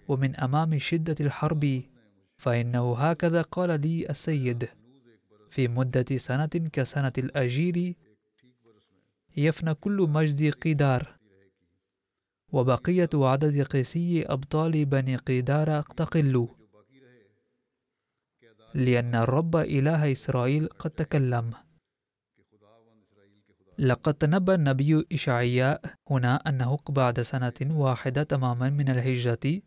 ومن 0.09 0.37
أمام 0.37 0.79
شدة 0.79 1.17
الحرب. 1.21 1.83
فإنه 2.37 2.97
هكذا 2.99 3.43
قال 3.43 3.81
لي 3.81 4.11
السيد. 4.11 4.69
في 5.51 5.69
مدة 5.69 6.17
سنة 6.17 6.69
كسنة 6.73 7.13
الأجير 7.19 7.95
يفنى 9.37 9.75
كل 9.75 10.07
مجد 10.11 10.55
قدار. 10.55 11.17
وبقية 12.53 13.11
عدد 13.15 13.63
قيسي 13.63 14.23
أبطال 14.23 14.85
بني 14.85 15.17
قدار 15.17 15.83
تقل 15.83 16.49
لأن 18.75 19.15
الرب 19.15 19.57
إله 19.57 20.13
إسرائيل 20.13 20.67
قد 20.67 20.91
تكلم. 20.91 21.51
لقد 23.79 24.15
تنبأ 24.15 24.55
النبي 24.55 25.07
إشعياء 25.13 25.81
هنا 26.11 26.37
أنه 26.37 26.77
بعد 26.89 27.21
سنة 27.21 27.59
واحدة 27.71 28.23
تماما 28.23 28.71
من 28.71 28.89
الهجرة. 28.89 29.61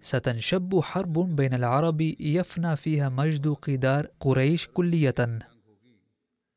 ستنشب 0.00 0.80
حرب 0.80 1.36
بين 1.36 1.54
العرب 1.54 2.00
يفنى 2.20 2.76
فيها 2.76 3.08
مجد 3.08 3.48
قدار 3.48 4.06
قريش 4.20 4.68
كلية. 4.68 5.38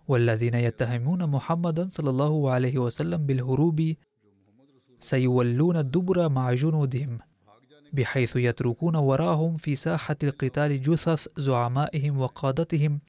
والذين 0.07 0.53
يتهمون 0.53 1.29
محمدا 1.29 1.87
صلى 1.87 2.09
الله 2.09 2.51
عليه 2.51 2.77
وسلم 2.77 3.25
بالهروب 3.25 3.93
سيولون 4.99 5.77
الدبر 5.77 6.29
مع 6.29 6.53
جنودهم. 6.53 7.19
بحيث 7.93 8.35
يتركون 8.35 8.95
وراهم 8.95 9.57
في 9.57 9.75
ساحة 9.75 10.15
القتال 10.23 10.81
جثث 10.81 11.27
زعمائهم 11.37 12.19
وقادتهم. 12.19 12.99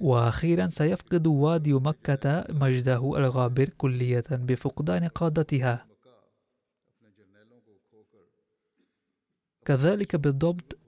وأخيرا 0.00 0.68
سيفقد 0.68 1.26
وادي 1.26 1.72
مكة 1.74 2.44
مجده 2.48 3.16
الغابر 3.16 3.68
كلية 3.68 4.24
بفقدان 4.30 5.08
قادتها. 5.08 5.86
كذلك 9.64 10.16
بالضبط 10.16 10.78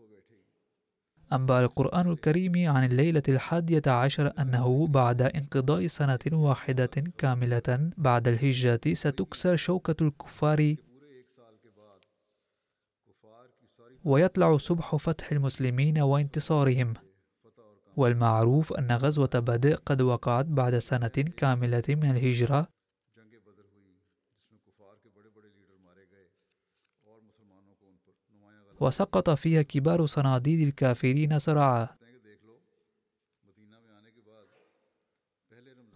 أنبأ 1.32 1.60
القرآن 1.60 2.10
الكريم 2.10 2.70
عن 2.70 2.84
الليلة 2.84 3.22
الحادية 3.28 3.82
عشر 3.86 4.32
أنه 4.38 4.86
بعد 4.86 5.22
انقضاء 5.22 5.86
سنة 5.86 6.18
واحدة 6.32 6.90
كاملة 7.18 7.90
بعد 7.96 8.28
الهجرة 8.28 8.80
ستكسر 8.92 9.56
شوكة 9.56 9.96
الكفار 10.06 10.74
ويطلع 14.04 14.56
صبح 14.56 14.96
فتح 14.96 15.32
المسلمين 15.32 15.98
وانتصارهم. 15.98 16.94
والمعروف 17.96 18.72
أن 18.72 18.92
غزوة 18.92 19.30
بدء 19.34 19.74
قد 19.74 20.02
وقعت 20.02 20.46
بعد 20.46 20.78
سنة 20.78 21.08
كاملة 21.36 21.82
من 21.88 22.10
الهجرة. 22.10 22.68
وسقط 28.80 29.30
فيها 29.30 29.62
كبار 29.62 30.06
صناديد 30.06 30.60
الكافرين 30.60 31.38
سرعا 31.38 31.88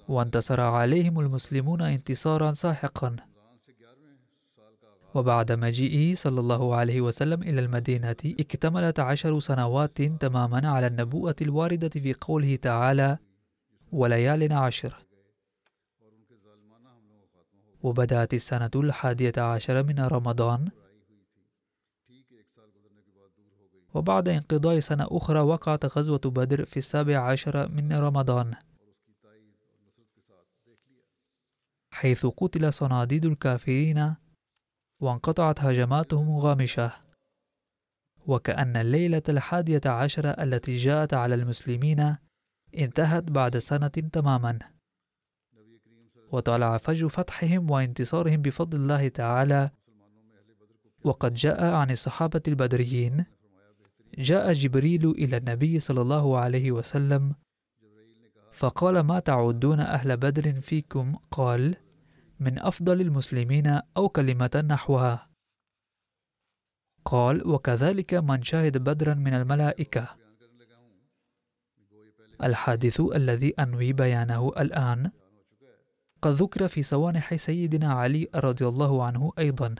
وانتصر 0.09 0.61
عليهم 0.61 1.21
المسلمون 1.21 1.83
انتصارا 1.83 2.53
ساحقا. 2.53 3.36
وبعد 5.17 5.53
مجيئه 5.53 6.15
صلى 6.15 6.41
الله 6.41 6.75
عليه 6.77 7.01
وسلم 7.01 7.43
إلى 7.43 7.61
المدينة 7.61 8.17
اكتملت 8.25 9.01
عشر 9.01 9.41
سنوات 9.41 10.03
تماما 10.03 10.69
على 10.69 10.87
النبوءة 10.87 11.37
الواردة 11.43 11.89
في 11.89 12.15
قوله 12.21 12.57
تعالى 12.57 13.19
وليال 13.93 14.53
عشر 14.53 14.95
وبدأت 17.83 18.35
السنة 18.35 18.71
الحادية 18.75 19.33
عشر 19.39 19.83
من 19.83 20.01
رمضان. 20.01 20.69
وبعد 23.95 24.29
انقضاء 24.29 24.79
سنة 24.81 25.07
أخرى 25.11 25.41
وقعت 25.41 25.99
غزوة 25.99 26.21
بدر 26.25 26.65
في 26.65 26.77
السابع 26.77 27.19
عشر 27.19 27.69
من 27.69 27.93
رمضان. 27.93 28.55
حيث 31.91 32.27
قتل 32.27 32.73
صناديد 32.73 33.25
الكافرين 33.25 34.17
وانقطعت 35.01 35.61
هجماتهم 35.61 36.37
غامشة 36.37 36.93
وكأن 38.27 38.77
الليلة 38.77 39.23
الحادية 39.29 39.81
عشرة 39.87 40.29
التي 40.29 40.77
جاءت 40.77 41.15
على 41.15 41.35
المسلمين 41.35 42.17
انتهت 42.79 43.25
بعد 43.25 43.59
سنة 43.59 43.89
تماما. 43.89 44.59
وطلع 46.33 46.77
فجر 46.79 47.09
فتحهم 47.09 47.71
وانتصارهم 47.71 48.43
بفضل 48.43 48.79
الله 48.79 49.09
تعالى. 49.09 49.71
وقد 51.05 51.35
جاء 51.35 51.65
عن 51.65 51.91
الصحابة 51.91 52.43
البدريين. 52.49 53.25
جاء 54.19 54.53
جبريل 54.53 55.11
إلى 55.11 55.37
النبي 55.37 55.81
صلى 55.81 56.01
الله 56.01 56.39
عليه 56.39 56.73
وسلم. 56.73 57.35
فقال 58.53 59.01
ما 59.01 59.21
تعدون 59.21 59.81
أهل 59.81 60.17
بدر 60.17 60.61
فيكم؟ 60.61 61.17
قال 61.31 61.77
من 62.40 62.59
أفضل 62.59 63.01
المسلمين 63.01 63.81
أو 63.96 64.09
كلمة 64.09 64.64
نحوها. 64.68 65.29
قال 67.05 67.49
وكذلك 67.49 68.14
من 68.14 68.42
شهد 68.42 68.79
بدرا 68.79 69.14
من 69.14 69.35
الملائكة. 69.35 70.16
الحادث 72.42 73.01
الذي 73.01 73.55
أنوي 73.59 73.92
بيانه 73.92 74.49
الآن 74.49 75.11
قد 76.22 76.33
ذكر 76.33 76.68
في 76.68 76.83
سوانح 76.83 77.37
سيدنا 77.37 77.92
علي 77.92 78.29
رضي 78.35 78.66
الله 78.66 79.05
عنه 79.05 79.33
أيضا 79.38 79.75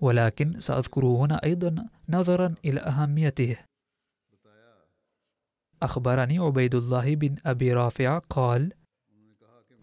ولكن 0.00 0.60
سأذكره 0.60 1.16
هنا 1.16 1.44
أيضا 1.44 1.86
نظرا 2.08 2.54
إلى 2.64 2.80
أهميته. 2.80 3.56
أخبرني 5.82 6.38
عبيد 6.38 6.74
الله 6.74 7.14
بن 7.14 7.36
أبي 7.46 7.72
رافع 7.72 8.18
قال 8.18 8.72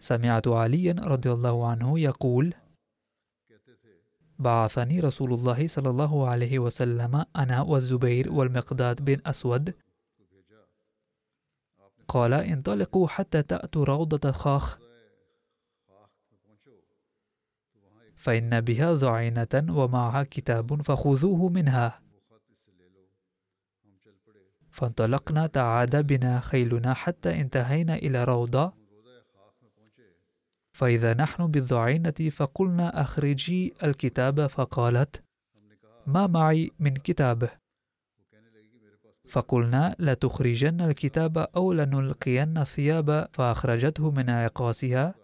سمعت 0.00 0.48
عليا 0.48 0.92
رضي 0.92 1.32
الله 1.32 1.66
عنه 1.66 1.98
يقول 1.98 2.54
بعثني 4.38 5.00
رسول 5.00 5.32
الله 5.32 5.68
صلى 5.68 5.90
الله 5.90 6.28
عليه 6.28 6.58
وسلم 6.58 7.24
أنا 7.36 7.62
والزبير 7.62 8.32
والمقداد 8.32 9.04
بن 9.04 9.18
أسود. 9.26 9.74
قال 12.08 12.32
انطلقوا 12.34 13.08
حتى 13.08 13.42
تأتوا 13.42 13.84
روضة 13.84 14.32
خاخ. 14.32 14.78
فإن 18.16 18.60
بها 18.60 18.94
ضعينة 18.94 19.66
ومعها 19.70 20.22
كتاب 20.22 20.82
فخذوه 20.82 21.48
منها. 21.48 22.00
فانطلقنا 24.70 25.46
تعاد 25.46 26.06
بنا 26.06 26.40
خيلنا 26.40 26.94
حتى 26.94 27.40
انتهينا 27.40 27.94
إلى 27.94 28.24
روضة 28.24 28.77
فإذا 30.78 31.14
نحن 31.14 31.46
بالضعينة 31.46 32.30
فقلنا 32.30 33.02
أخرجي 33.02 33.74
الكتاب 33.82 34.46
فقالت 34.46 35.22
ما 36.06 36.26
معي 36.26 36.70
من 36.78 36.94
كتاب 36.94 37.48
فقلنا 39.28 39.96
لتخرجن 39.98 40.80
الكتاب 40.80 41.38
أو 41.38 41.72
لنلقين 41.72 42.58
الثياب. 42.58 43.28
فأخرجته 43.32 44.10
من 44.10 44.30
عقاسها 44.30 45.14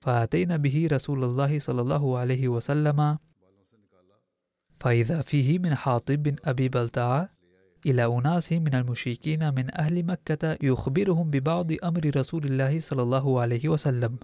فأتينا 0.00 0.56
به 0.56 0.88
رسول 0.92 1.24
الله 1.24 1.58
صلى 1.58 1.80
الله 1.80 2.18
عليه 2.18 2.48
وسلم. 2.48 3.18
فإذا 4.80 5.22
فيه 5.22 5.58
من 5.58 5.74
حاطب 5.74 6.22
بن 6.22 6.36
أبي 6.44 6.68
بلتعة 6.68 7.39
إلى 7.86 8.04
أناس 8.04 8.52
من 8.52 8.74
المشركين 8.74 9.54
من 9.54 9.80
أهل 9.80 10.02
مكة 10.02 10.58
يخبرهم 10.62 11.30
ببعض 11.30 11.72
أمر 11.84 12.10
رسول 12.16 12.44
الله 12.44 12.80
صلى 12.80 13.02
الله 13.02 13.40
عليه 13.40 13.68
وسلم. 13.68 14.18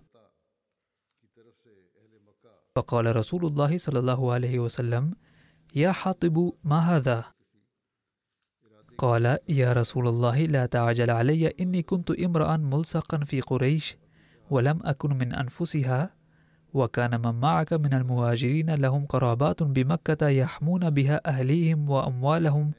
فقال 2.77 3.17
رسول 3.17 3.47
الله 3.47 3.79
صلى 3.79 3.99
الله 3.99 4.33
عليه 4.33 4.59
وسلم 4.59 5.15
يا 5.75 5.93
حاطب 5.93 6.53
ما 6.65 6.79
هذا؟ 6.79 7.25
قال 8.99 9.39
يا 9.49 9.73
رسول 9.73 10.09
الله 10.09 10.47
لا 10.47 10.67
تعجل 10.67 11.11
علي 11.11 11.47
إني 11.61 11.83
كنت 11.83 12.11
امرأ 12.11 12.57
ملصقا 12.57 13.25
في 13.25 13.41
قريش 13.41 13.97
ولم 14.51 14.81
أكن 14.85 15.19
من 15.19 15.35
أنفسها 15.35 16.11
وكان 16.75 17.21
من 17.21 17.35
معك 17.41 17.73
من 17.73 17.95
المهاجرين 17.95 18.75
لهم 18.75 19.07
قرابات 19.07 19.63
بمكة 19.63 20.29
يحمون 20.29 20.91
بها 20.91 21.21
أهليهم 21.27 21.91
وأموالهم 21.91 22.73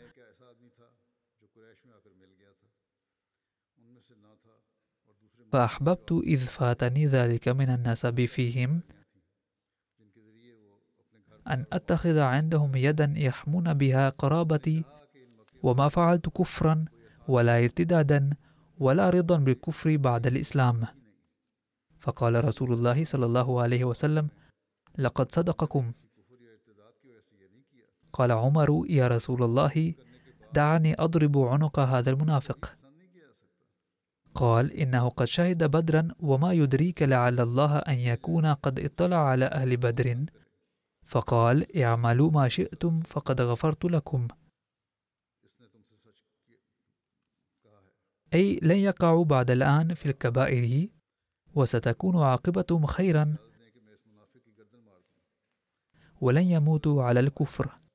فأحببت 5.58 6.12
إذ 6.12 6.38
فاتني 6.38 7.08
ذلك 7.08 7.48
من 7.48 7.70
النسب 7.70 8.26
فيهم. 8.26 8.82
أن 11.48 11.66
أتخذ 11.74 12.20
عندهم 12.20 12.76
يدا 12.76 13.14
يحمون 13.18 13.74
بها 13.74 14.10
قرابتي 14.10 14.84
وما 15.64 15.90
فعلت 15.90 16.30
كفرا 16.30 16.86
ولا 17.28 17.60
ارتدادا 17.60 18.30
ولا 18.80 19.10
رضا 19.10 19.38
بالكفر 19.38 19.98
بعد 19.98 20.28
الإسلام. 20.28 20.86
فقال 22.00 22.46
رسول 22.46 22.74
الله 22.74 23.06
صلى 23.06 23.26
الله 23.26 23.62
عليه 23.62 23.84
وسلم 23.84 24.28
لقد 24.98 25.32
صدقكم. 25.32 25.92
قال 28.14 28.32
عمر 28.32 28.86
يا 28.90 29.08
رسول 29.08 29.44
الله 29.44 29.94
دعني 30.54 30.96
أضرب 31.00 31.38
عنق 31.38 31.80
هذا 31.80 32.10
المنافق. 32.10 32.77
قال 34.38 34.74
إنه 34.74 35.10
قد 35.10 35.26
شهد 35.26 35.64
بدرا 35.64 36.08
وما 36.20 36.54
يدريك 36.54 37.02
لعل 37.02 37.40
الله 37.40 37.78
أن 37.78 37.94
يكون 37.94 38.46
قد 38.46 38.80
اطلع 38.80 39.18
على 39.18 39.46
أهل 39.46 39.78
بدر. 39.78 40.26
فقال 41.06 41.78
اعملوا 41.84 42.32
ما 42.32 42.48
شئتم 42.48 43.02
فقد 43.02 43.42
غفرت 43.42 43.86
لكم. 43.86 44.28
أي 48.34 48.60
لن 48.62 48.78
يقعوا 48.78 49.26
بعد 49.26 49.52
الآن 49.52 49.94
في 49.94 50.06
الكبائر 50.06 50.88
وستكون 51.56 52.18
عاقبتهم 52.18 52.86
خيرا 52.86 53.36
ولن 56.22 56.44
يموتوا 56.44 57.04
على 57.04 57.20
الكفر. 57.20 57.87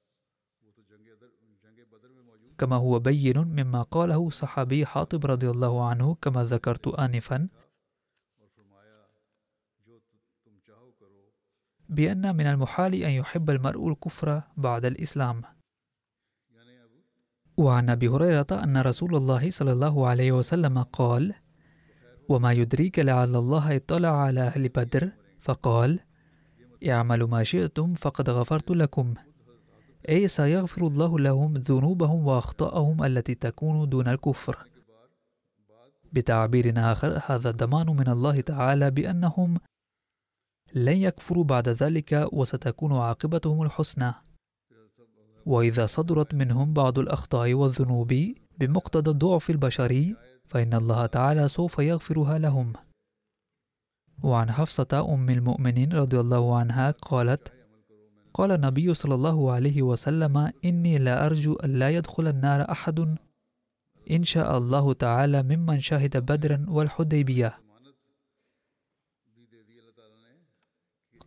كما 2.62 2.76
هو 2.76 2.98
بين 2.98 3.38
مما 3.38 3.82
قاله 3.82 4.30
صحابي 4.30 4.86
حاطب 4.86 5.26
رضي 5.26 5.50
الله 5.50 5.88
عنه 5.88 6.14
كما 6.14 6.44
ذكرت 6.44 6.88
آنفا. 6.88 7.48
بأن 11.88 12.36
من 12.36 12.46
المحال 12.46 12.94
أن 12.94 13.10
يحب 13.10 13.50
المرء 13.50 13.88
الكفر 13.88 14.42
بعد 14.56 14.84
الإسلام. 14.84 15.42
وعن 17.56 17.90
أبي 17.90 18.08
هريرة 18.08 18.46
أن 18.52 18.76
رسول 18.76 19.14
الله 19.14 19.50
صلى 19.50 19.72
الله 19.72 20.06
عليه 20.08 20.32
وسلم 20.32 20.82
قال 20.82 21.34
وما 22.28 22.52
يدريك 22.52 22.98
لعل 22.98 23.36
الله 23.36 23.76
اطلع 23.76 24.22
على 24.22 24.40
أهل 24.40 24.68
بدر 24.68 25.10
فقال 25.40 26.00
اعملوا 26.88 27.28
ما 27.28 27.42
شئتم 27.42 27.94
فقد 27.94 28.30
غفرت 28.30 28.70
لكم 28.70 29.14
أي 30.08 30.28
سيغفر 30.28 30.86
الله 30.86 31.18
لهم 31.18 31.54
ذنوبهم 31.56 32.26
وأخطاءهم 32.26 33.04
التي 33.04 33.34
تكون 33.34 33.88
دون 33.88 34.08
الكفر. 34.08 34.66
بتعبير 36.12 36.92
آخر 36.92 37.20
هذا 37.26 37.50
الضمان 37.50 37.86
من 37.86 38.08
الله 38.08 38.40
تعالى 38.40 38.90
بأنهم 38.90 39.58
لن 40.74 40.96
يكفروا 40.96 41.44
بعد 41.44 41.68
ذلك 41.68 42.28
وستكون 42.32 42.92
عاقبتهم 42.92 43.62
الحسنى. 43.62 44.14
وإذا 45.46 45.86
صدرت 45.86 46.34
منهم 46.34 46.72
بعض 46.72 46.98
الأخطاء 46.98 47.54
والذنوب 47.54 48.14
بمقتضى 48.58 49.10
الضعف 49.10 49.50
البشري 49.50 50.16
فإن 50.48 50.74
الله 50.74 51.06
تعالى 51.06 51.48
سوف 51.48 51.78
يغفرها 51.78 52.38
لهم. 52.38 52.72
وعن 54.22 54.52
حفصة 54.52 55.14
أم 55.14 55.30
المؤمنين 55.30 55.92
رضي 55.92 56.20
الله 56.20 56.56
عنها 56.56 56.90
قالت 56.90 57.61
قال 58.34 58.52
النبي 58.52 58.94
صلى 58.94 59.14
الله 59.14 59.52
عليه 59.52 59.82
وسلم 59.82 60.52
إني 60.64 60.98
لا 60.98 61.26
أرجو 61.26 61.54
أن 61.54 61.72
لا 61.72 61.90
يدخل 61.90 62.26
النار 62.28 62.70
أحد. 62.70 63.16
إن 64.10 64.24
شاء 64.24 64.58
الله 64.58 64.92
تعالى 64.92 65.42
ممن 65.42 65.80
شهد 65.80 66.16
بدرا 66.16 66.66
والحديبية. 66.68 67.58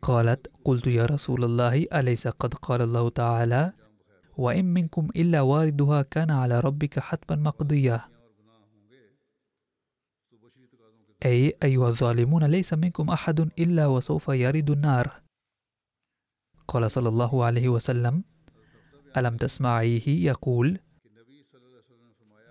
قالت 0.01 0.47
قلت 0.65 0.87
يا 0.87 1.05
رسول 1.05 1.43
الله 1.43 1.87
أليس 1.93 2.27
قد 2.27 2.53
قال 2.53 2.81
الله 2.81 3.09
تعالى 3.09 3.73
وإن 4.37 4.65
منكم 4.65 5.09
إلا 5.15 5.41
واردها 5.41 6.01
كان 6.01 6.31
على 6.31 6.59
ربك 6.59 6.99
حتما 6.99 7.35
مقضيا 7.35 8.01
أي 11.25 11.53
أيها 11.63 11.87
الظالمون 11.87 12.43
ليس 12.43 12.73
منكم 12.73 13.09
أحد 13.09 13.39
إلا 13.39 13.87
وسوف 13.87 14.27
يرد 14.29 14.71
النار. 14.71 15.24
قال 16.67 16.91
صلى 16.91 17.09
الله 17.09 17.45
عليه 17.45 17.69
وسلم 17.69 18.23
ألم 19.17 19.37
تسمعيه؟ 19.37 20.07
يقول 20.07 20.79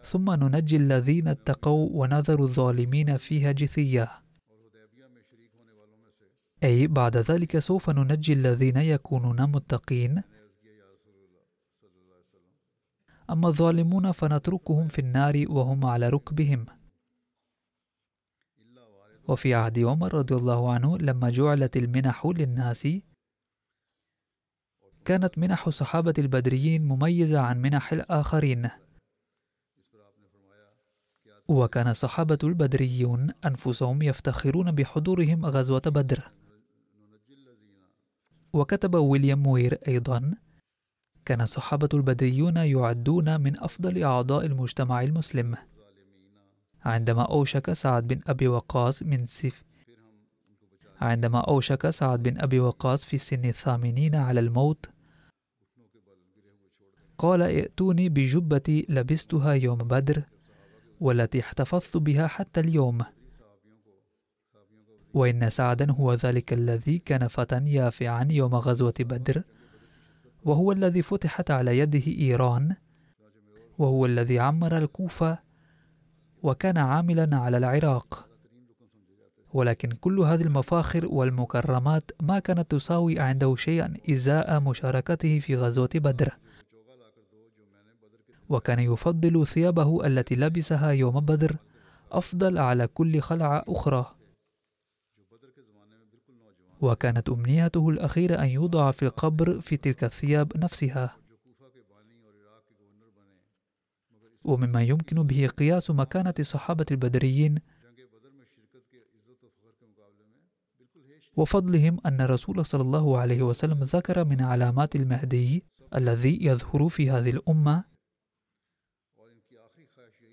ثم 0.02 0.30
ننجي 0.30 0.76
الذين 0.76 1.28
اتقوا 1.28 1.88
ونذر 1.92 2.42
الظالمين 2.42 3.16
فيها 3.16 3.52
جثيا. 3.52 4.08
أي 6.62 6.86
بعد 6.86 7.16
ذلك 7.16 7.58
سوف 7.58 7.90
ننجي 7.90 8.32
الذين 8.32 8.76
يكونون 8.76 9.42
متقين. 9.42 10.22
أما 13.30 13.48
الظالمون 13.48 14.12
فنتركهم 14.12 14.88
في 14.88 14.98
النار 14.98 15.44
وهم 15.48 15.86
على 15.86 16.08
ركبهم. 16.08 16.66
وفي 19.28 19.54
عهد 19.54 19.78
عمر 19.78 20.14
رضي 20.14 20.34
الله 20.34 20.72
عنه 20.72 20.98
لما 20.98 21.30
جعلت 21.30 21.76
المنح 21.76 22.26
للناس 22.26 22.88
كانت 25.04 25.38
منح 25.38 25.66
الصحابة 25.66 26.14
البدريين 26.18 26.88
مميزة 26.88 27.40
عن 27.40 27.62
منح 27.62 27.92
الآخرين. 27.92 28.68
وكان 31.48 31.88
الصحابة 31.88 32.38
البدريون 32.44 33.30
أنفسهم 33.46 34.02
يفتخرون 34.02 34.72
بحضورهم 34.72 35.46
غزوة 35.46 35.82
بدر. 35.86 36.30
وكتب 38.52 38.94
ويليام 38.94 39.46
وير 39.46 39.78
أيضا 39.88 40.34
كان 41.24 41.40
الصحابة 41.40 41.88
البدريون 41.94 42.56
يعدون 42.56 43.40
من 43.40 43.60
أفضل 43.60 44.02
أعضاء 44.02 44.46
المجتمع 44.46 45.02
المسلم. 45.02 45.56
عندما 46.84 47.22
أوشك 47.22 47.72
سعد 47.72 48.08
بن 48.08 48.20
أبي 48.26 48.48
وقاص 48.48 49.02
من 49.02 49.26
سف 49.26 49.64
عندما 51.00 51.40
أوشك 51.40 51.90
سعد 51.90 52.22
بن 52.22 52.40
أبي 52.40 52.60
وقاص 52.60 53.04
في 53.04 53.18
سن 53.18 53.44
الثامنين 53.44 54.14
على 54.14 54.40
الموت 54.40 54.93
قال 57.18 57.42
ائتوني 57.42 58.08
بجبتي 58.08 58.86
لبستها 58.88 59.52
يوم 59.52 59.78
بدر 59.78 60.22
والتي 61.00 61.40
احتفظت 61.40 61.96
بها 61.96 62.26
حتى 62.26 62.60
اليوم. 62.60 62.98
وإن 65.14 65.50
سعدا 65.50 65.92
هو 65.92 66.14
ذلك 66.14 66.52
الذي 66.52 66.98
كان 66.98 67.28
فتى 67.28 67.62
يافعا 67.66 68.28
يوم 68.30 68.54
غزوة 68.54 68.94
بدر 69.00 69.42
وهو 70.44 70.72
الذي 70.72 71.02
فتحت 71.02 71.50
على 71.50 71.78
يده 71.78 72.06
إيران 72.06 72.76
وهو 73.78 74.06
الذي 74.06 74.38
عمر 74.38 74.78
الكوفة 74.78 75.38
وكان 76.42 76.78
عاملا 76.78 77.36
على 77.36 77.56
العراق. 77.56 78.28
ولكن 79.52 79.90
كل 79.90 80.20
هذه 80.20 80.42
المفاخر 80.42 81.06
والمكرمات 81.06 82.10
ما 82.22 82.38
كانت 82.38 82.70
تساوي 82.70 83.20
عنده 83.20 83.56
شيئا 83.56 83.94
إزاء 84.10 84.60
مشاركته 84.60 85.38
في 85.38 85.56
غزوة 85.56 85.90
بدر. 85.94 86.36
وكان 88.48 88.78
يفضل 88.78 89.46
ثيابه 89.46 90.06
التي 90.06 90.34
لبسها 90.34 90.90
يوم 90.90 91.20
بدر 91.20 91.56
أفضل 92.12 92.58
على 92.58 92.86
كل 92.86 93.20
خلعة 93.20 93.64
أخرى. 93.68 94.14
وكانت 96.80 97.28
أمنيته 97.28 97.88
الأخيرة 97.88 98.34
أن 98.34 98.48
يوضع 98.48 98.90
في 98.90 99.02
القبر 99.04 99.60
في 99.60 99.76
تلك 99.76 100.04
الثياب 100.04 100.56
نفسها. 100.56 101.16
ومما 104.44 104.82
يمكن 104.82 105.22
به 105.22 105.46
قياس 105.46 105.90
مكانة 105.90 106.34
صحابة 106.40 106.86
البدريين 106.90 107.58
وفضلهم 111.36 112.00
أن 112.06 112.20
الرسول 112.20 112.66
صلى 112.66 112.82
الله 112.82 113.18
عليه 113.18 113.42
وسلم 113.42 113.78
ذكر 113.80 114.24
من 114.24 114.42
علامات 114.42 114.96
المهدي 114.96 115.64
الذي 115.94 116.44
يظهر 116.44 116.88
في 116.88 117.10
هذه 117.10 117.30
الأمة 117.30 117.84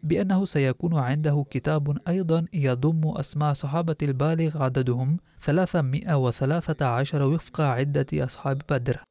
بأنه 0.04 0.46
سيكون 0.46 0.98
عنده 0.98 1.46
كتاب 1.50 1.98
أيضا 2.08 2.46
يضم 2.54 3.08
أسماء 3.18 3.54
صحابة 3.54 3.96
البالغ 4.02 4.64
عددهم 4.64 5.18
313 5.40 7.24
وفق 7.24 7.62
عدة 7.62 8.08
أصحاب 8.14 8.62
بدر. 8.70 9.02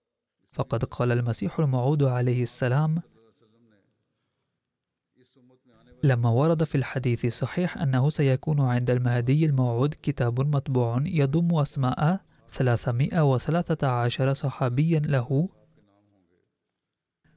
فقد 0.52 0.84
قال 0.84 1.12
المسيح 1.12 1.60
الموعود 1.60 2.02
عليه 2.02 2.42
السلام 2.42 3.02
لما 6.02 6.30
ورد 6.30 6.64
في 6.64 6.74
الحديث 6.74 7.24
الصحيح 7.24 7.78
أنه 7.78 8.10
سيكون 8.10 8.60
عند 8.60 8.90
المهدي 8.90 9.46
الموعود 9.46 9.94
كتاب 10.02 10.40
مطبوع 10.56 11.02
يضم 11.04 11.58
أسماء 11.58 12.20
313 12.48 14.32
صحابيا 14.32 15.00
له 15.00 15.48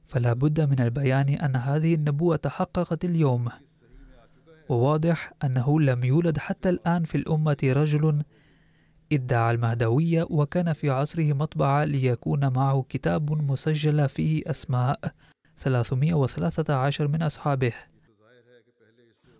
فلا 0.06 0.32
بد 0.32 0.60
من 0.60 0.80
البيان 0.80 1.28
أن 1.28 1.56
هذه 1.56 1.94
النبوة 1.94 2.36
تحققت 2.36 3.04
اليوم. 3.04 3.48
وواضح 4.68 5.32
أنه 5.44 5.80
لم 5.80 6.04
يولد 6.04 6.38
حتى 6.38 6.68
الآن 6.68 7.04
في 7.04 7.14
الأمة 7.14 7.56
رجل 7.64 8.22
ادعى 9.12 9.54
المهدوية 9.54 10.26
وكان 10.30 10.72
في 10.72 10.90
عصره 10.90 11.32
مطبعة 11.32 11.84
ليكون 11.84 12.52
معه 12.52 12.84
كتاب 12.88 13.32
مسجل 13.32 14.08
فيه 14.08 14.42
أسماء 14.46 15.00
313 15.58 17.08
من 17.08 17.22
أصحابه. 17.22 17.72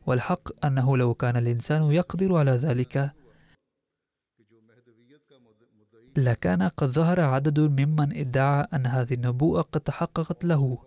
والحق 0.07 0.66
أنه 0.66 0.96
لو 0.96 1.14
كان 1.14 1.37
الإنسان 1.37 1.83
يقدر 1.83 2.37
على 2.37 2.50
ذلك 2.50 3.12
لكان 6.16 6.62
قد 6.62 6.88
ظهر 6.90 7.20
عدد 7.20 7.61
ممن 7.61 8.16
ادعى 8.16 8.66
أن 8.74 8.87
هذه 8.87 9.14
النبوءة 9.14 9.62
قد 9.62 9.81
تحققت 9.81 10.44
له. 10.44 10.79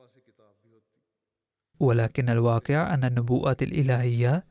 ولكن 1.80 2.30
الواقع 2.30 2.94
أن 2.94 3.04
النبوءات 3.04 3.64
الإلهية 3.64 4.46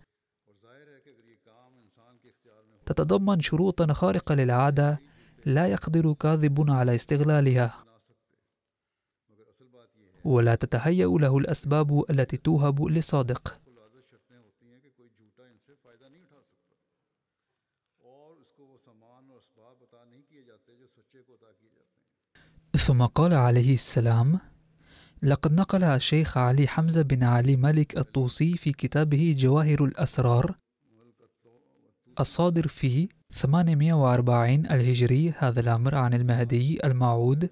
تتضمن 2.86 3.40
شروطا 3.40 3.92
خارقة 3.92 4.34
للعادة 4.34 5.00
لا 5.46 5.66
يقدر 5.66 6.12
كاذب 6.12 6.70
على 6.70 6.94
استغلالها. 6.94 7.84
ولا 10.24 10.54
تتهيأ 10.54 11.06
له 11.06 11.38
الأسباب 11.38 12.04
التي 12.10 12.36
توهب 12.36 12.84
للصادق 12.84 13.65
ثم 22.76 23.02
قال 23.02 23.34
عليه 23.34 23.74
السلام 23.74 24.40
لقد 25.22 25.52
نقل 25.52 25.84
الشيخ 25.84 26.38
علي 26.38 26.68
حمزة 26.68 27.02
بن 27.02 27.24
علي 27.24 27.56
ملك 27.56 27.98
الطوسي 27.98 28.56
في 28.56 28.72
كتابه 28.72 29.34
جواهر 29.38 29.84
الأسرار 29.84 30.56
الصادر 32.20 32.68
في 32.68 33.08
840 33.30 34.66
الهجري 34.66 35.34
هذا 35.38 35.60
الأمر 35.60 35.94
عن 35.94 36.14
المهدي 36.14 36.86
الموعود 36.86 37.50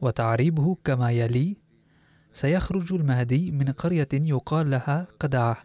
وتعريبه 0.00 0.76
كما 0.84 1.10
يلي 1.10 1.56
سيخرج 2.32 2.92
المهدي 2.92 3.50
من 3.50 3.72
قرية 3.72 4.08
يقال 4.12 4.70
لها 4.70 5.06
قدعة 5.20 5.56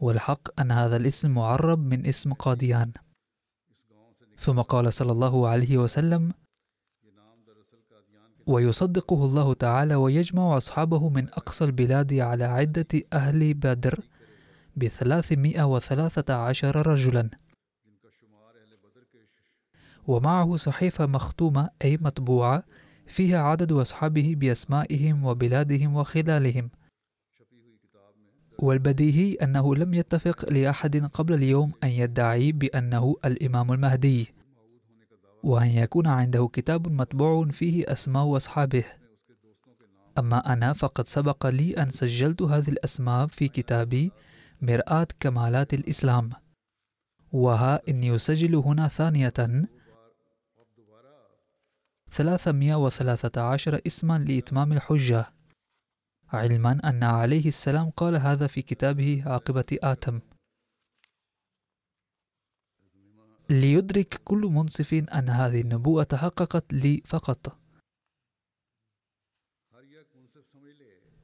والحق 0.00 0.60
أن 0.60 0.70
هذا 0.70 0.96
الاسم 0.96 1.30
معرب 1.30 1.86
من 1.86 2.06
اسم 2.06 2.32
قاديان. 2.32 2.92
ثم 4.36 4.60
قال 4.60 4.92
صلى 4.92 5.12
الله 5.12 5.48
عليه 5.48 5.78
وسلم 5.78 6.32
ويصدقه 8.46 9.24
الله 9.24 9.52
تعالى 9.54 9.94
ويجمع 9.94 10.56
أصحابه 10.56 11.08
من 11.08 11.28
أقصى 11.28 11.64
البلاد 11.64 12.14
على 12.14 12.44
عدة 12.44 12.86
أهل 13.12 13.54
بدر 13.54 14.00
بثلاثمائة 14.76 15.62
وثلاثة 15.74 16.34
عشر 16.34 16.86
رجلا. 16.86 17.30
ومعه 20.06 20.56
صحيفة 20.56 21.06
مختومة 21.06 21.70
أي 21.84 21.98
مطبوعة 22.00 22.64
فيها 23.06 23.38
عدد 23.38 23.72
أصحابه 23.72 24.34
بأسمائهم 24.38 25.24
وبلادهم 25.24 25.96
وخلالهم. 25.96 26.70
والبديهي 28.58 29.34
أنه 29.34 29.74
لم 29.74 29.94
يتفق 29.94 30.52
لأحد 30.52 30.96
قبل 30.96 31.34
اليوم 31.34 31.72
أن 31.84 31.88
يدعي 31.88 32.52
بأنه 32.52 33.16
الإمام 33.24 33.72
المهدي. 33.72 34.39
وأن 35.42 35.68
يكون 35.68 36.06
عنده 36.06 36.48
كتاب 36.52 36.92
مطبوع 36.92 37.44
فيه 37.44 37.92
أسماء 37.92 38.36
أصحابه 38.36 38.84
أما 40.18 40.52
أنا 40.52 40.72
فقد 40.72 41.08
سبق 41.08 41.46
لي 41.46 41.82
أن 41.82 41.90
سجلت 41.90 42.42
هذه 42.42 42.68
الأسماء 42.68 43.26
في 43.26 43.48
كتابي 43.48 44.12
مرآة 44.62 45.06
كمالات 45.20 45.74
الإسلام. 45.74 46.30
وها 47.32 47.80
إني 47.88 48.16
أسجل 48.16 48.54
هنا 48.54 48.88
ثانية. 48.88 49.32
313 52.10 53.80
اسما 53.86 54.18
لإتمام 54.18 54.72
الحجة. 54.72 55.26
علما 56.32 56.80
أن 56.84 57.02
عليه 57.02 57.48
السلام 57.48 57.90
قال 57.90 58.16
هذا 58.16 58.46
في 58.46 58.62
كتابه 58.62 59.22
عاقبة 59.26 59.78
آتم. 59.82 60.20
ليدرك 63.50 64.20
كل 64.24 64.38
منصف 64.38 64.94
أن 64.94 65.28
هذه 65.28 65.60
النبوءة 65.60 66.02
تحققت 66.02 66.72
لي 66.72 67.02
فقط. 67.04 67.58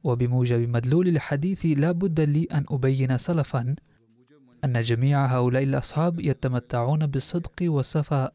وبموجب 0.03 0.69
مدلول 0.69 1.07
الحديث 1.07 1.65
لا 1.65 1.91
بد 1.91 2.19
لي 2.19 2.43
أن 2.43 2.65
أبين 2.69 3.17
سلفا 3.17 3.75
أن 4.63 4.81
جميع 4.81 5.25
هؤلاء 5.25 5.63
الأصحاب 5.63 6.19
يتمتعون 6.19 7.07
بالصدق 7.07 7.55
والصفاء. 7.61 8.33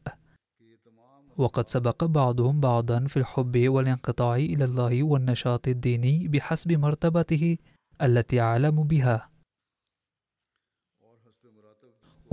وقد 1.37 1.67
سبق 1.67 2.03
بعضهم 2.03 2.59
بعضا 2.59 3.07
في 3.07 3.17
الحب 3.17 3.67
والانقطاع 3.67 4.35
إلى 4.35 4.65
الله 4.65 5.03
والنشاط 5.03 5.67
الديني 5.67 6.27
بحسب 6.27 6.71
مرتبته 6.71 7.57
التي 8.01 8.41
أعلم 8.41 8.83
بها. 8.83 9.32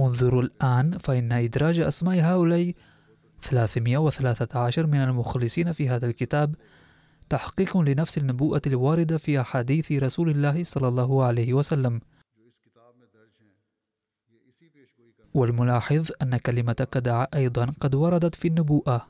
انظروا 0.07 0.43
الآن 0.43 0.99
فإن 0.99 1.33
إدراج 1.33 1.81
أسماء 1.81 2.21
هؤلاء 2.21 2.75
313 3.43 4.87
من 4.87 5.01
المخلصين 5.01 5.73
في 5.73 5.89
هذا 5.89 6.07
الكتاب 6.07 6.55
تحقيق 7.29 7.77
لنفس 7.77 8.19
النبوءة 8.19 8.63
الواردة 8.67 9.19
في 9.19 9.41
أحاديث 9.41 9.93
رسول 9.93 10.31
الله 10.31 10.65
صلى 10.65 10.89
الله 10.89 11.25
عليه 11.25 11.55
وسلم. 11.55 12.01
والملاحظ 15.35 16.11
أن 16.23 16.37
كلمة 16.37 16.87
كدع 16.93 17.27
أيضا 17.35 17.67
قد 17.81 17.95
وردت 17.95 18.35
في 18.35 18.49
النبوءة. 18.49 19.07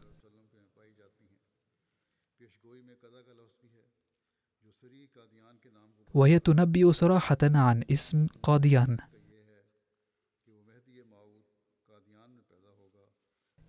وهي 6.15 6.39
تنبئ 6.39 6.93
صراحة 6.93 7.39
عن 7.43 7.85
اسم 7.91 8.27
قاديان 8.43 8.97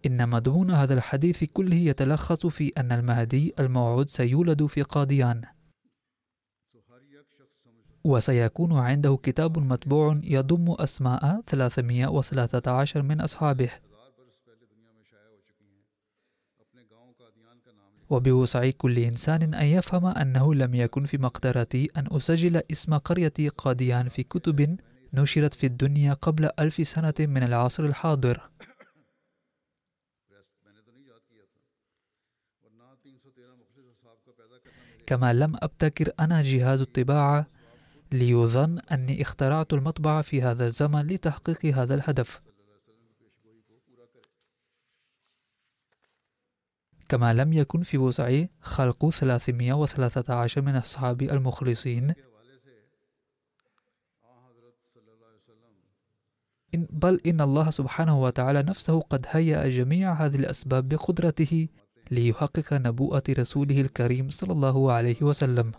إن 0.06 0.30
مضمون 0.30 0.72
هذا 0.72 0.94
الحديث 0.94 1.44
كله 1.44 1.76
يتلخص 1.76 2.46
في 2.48 2.72
أن 2.78 2.92
المهدي 2.92 3.54
الموعود 3.60 4.10
سيولد 4.10 4.66
في 4.66 4.82
قاديان 4.82 5.42
وسيكون 8.04 8.74
عنده 8.74 9.20
كتاب 9.24 9.60
مطبوع 9.60 10.20
يضم 10.24 10.72
أسماء 10.80 11.42
313 11.48 13.02
من 13.02 13.22
أصحابه. 13.22 13.70
وبوسع 18.10 18.70
كل 18.70 19.00
إنسان 19.00 19.54
أن 19.54 19.66
يفهم 19.66 20.06
أنه 20.06 20.56
لم 20.56 20.76
يكن 20.76 21.06
في 21.06 21.18
مقدرتي 21.18 21.90
أن 21.98 22.08
أسجل 22.12 22.62
اسم 22.72 22.98
قرية 22.98 23.34
قاديان 23.58 24.10
في 24.10 24.24
كتب 24.24 24.78
نشرت 25.14 25.54
في 25.54 25.66
الدنيا 25.66 26.14
قبل 26.14 26.50
ألف 26.60 26.88
سنة 26.88 27.14
من 27.20 27.44
العصر 27.44 27.86
الحاضر. 27.86 28.50
كما 35.06 35.34
لم 35.34 35.56
أبتكر 35.62 36.12
أنا 36.20 36.42
جهاز 36.42 36.82
الطباعة 36.82 37.48
ليظن 38.12 38.80
أني 38.80 39.22
اخترعت 39.22 39.74
المطبعة 39.74 40.22
في 40.22 40.42
هذا 40.42 40.68
الزمن 40.68 41.08
لتحقيق 41.08 41.66
هذا 41.66 41.96
الهدف. 41.96 42.42
كما 47.10 47.34
لم 47.34 47.54
يكن 47.54 47.84
في 47.84 47.98
وسعي 47.98 48.50
خلق 48.62 49.10
313 49.10 50.62
من 50.62 50.76
أصحابي 50.76 51.32
المخلصين. 51.32 52.14
بل 56.74 57.22
إن 57.26 57.42
الله 57.42 57.70
سبحانه 57.70 58.22
وتعالى 58.22 58.64
نفسه 58.64 59.00
قد 59.00 59.26
هيأ 59.30 59.70
جميع 59.70 60.14
هذه 60.14 60.36
الأسباب 60.36 60.90
بقدرته 60.90 61.68
ليحقق 62.12 62.74
نبوءة 62.74 63.24
رسوله 63.30 63.82
الكريم 63.82 64.30
صلى 64.30 64.52
الله 64.52 64.92
عليه 64.92 65.16
وسلم. 65.22 65.72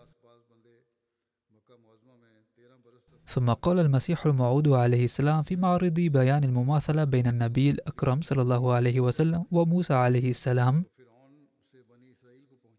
ثم 3.26 3.52
قال 3.52 3.78
المسيح 3.78 4.26
الموعود 4.26 4.68
عليه 4.68 5.04
السلام 5.04 5.42
في 5.42 5.56
معرض 5.56 5.94
بيان 5.94 6.44
المماثلة 6.44 7.04
بين 7.04 7.26
النبي 7.26 7.70
الأكرم 7.70 8.22
صلى 8.22 8.42
الله 8.42 8.72
عليه 8.72 9.00
وسلم 9.00 9.44
وموسى 9.50 9.94
عليه 9.94 10.30
السلام. 10.30 10.84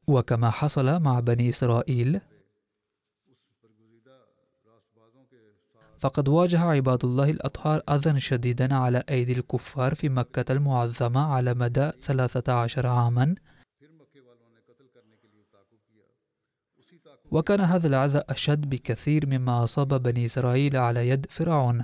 وكما 0.08 0.50
حصل 0.50 1.00
مع 1.00 1.20
بني 1.20 1.50
إسرائيل 1.50 2.22
فقد 6.04 6.30
واجه 6.30 6.60
عباد 6.60 7.06
الله 7.06 7.30
الأطهار 7.30 7.82
أذى 7.90 8.20
شديدا 8.20 8.76
على 8.76 9.04
أيدي 9.10 9.32
الكفار 9.32 9.96
في 9.96 10.10
مكة 10.10 10.52
المعظمة 10.52 11.34
على 11.34 11.54
مدى 11.54 11.92
13 12.02 12.88
عاما. 12.88 13.36
وكان 17.32 17.62
هذا 17.62 17.88
العذى 17.88 18.22
أشد 18.30 18.70
بكثير 18.70 19.26
مما 19.26 19.64
أصاب 19.64 20.04
بني 20.04 20.26
إسرائيل 20.26 20.78
على 20.78 21.10
يد 21.10 21.26
فرعون. 21.30 21.84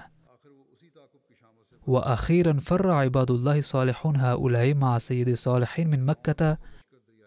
وأخيرا 1.87 2.53
فر 2.53 2.91
عباد 2.91 3.31
الله 3.31 3.59
الصالحون 3.59 4.15
هؤلاء 4.15 4.73
مع 4.73 4.97
سيد 4.97 5.27
الصالحين 5.27 5.89
من 5.89 6.05
مكة 6.05 6.57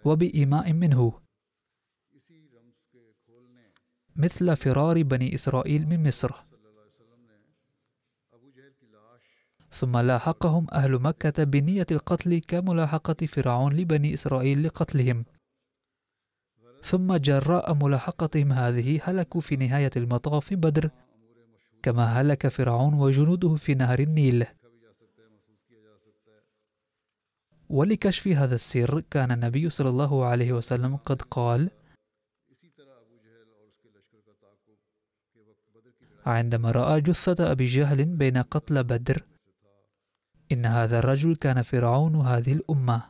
وبإيماء 0.04 0.72
منه. 0.72 1.12
مثل 4.16 4.56
فرار 4.56 5.02
بني 5.02 5.34
إسرائيل 5.34 5.88
من 5.88 6.08
مصر. 6.08 6.51
ثم 9.72 9.98
لاحقهم 9.98 10.66
أهل 10.72 10.92
مكة 10.98 11.44
بنية 11.44 11.86
القتل 11.90 12.38
كملاحقة 12.38 13.26
فرعون 13.26 13.72
لبني 13.72 14.14
إسرائيل 14.14 14.66
لقتلهم. 14.66 15.24
ثم 16.82 17.16
جراء 17.16 17.74
ملاحقتهم 17.74 18.52
هذه 18.52 19.00
هلكوا 19.04 19.40
في 19.40 19.56
نهاية 19.56 19.90
المطاف 19.96 20.46
في 20.46 20.56
بدر 20.56 20.90
كما 21.82 22.04
هلك 22.04 22.48
فرعون 22.48 22.94
وجنوده 22.94 23.54
في 23.54 23.74
نهر 23.74 23.98
النيل. 23.98 24.46
ولكشف 27.68 28.28
هذا 28.28 28.54
السر 28.54 29.00
كان 29.00 29.32
النبي 29.32 29.70
صلى 29.70 29.88
الله 29.88 30.24
عليه 30.24 30.52
وسلم 30.52 30.96
قد 30.96 31.22
قال 31.22 31.70
عندما 36.26 36.70
رأى 36.70 37.00
جثة 37.00 37.52
أبي 37.52 37.66
جهل 37.66 38.04
بين 38.04 38.38
قتل 38.38 38.84
بدر 38.84 39.31
إن 40.52 40.66
هذا 40.66 40.98
الرجل 40.98 41.36
كان 41.36 41.62
فرعون 41.62 42.16
هذه 42.16 42.52
الأمة. 42.52 43.02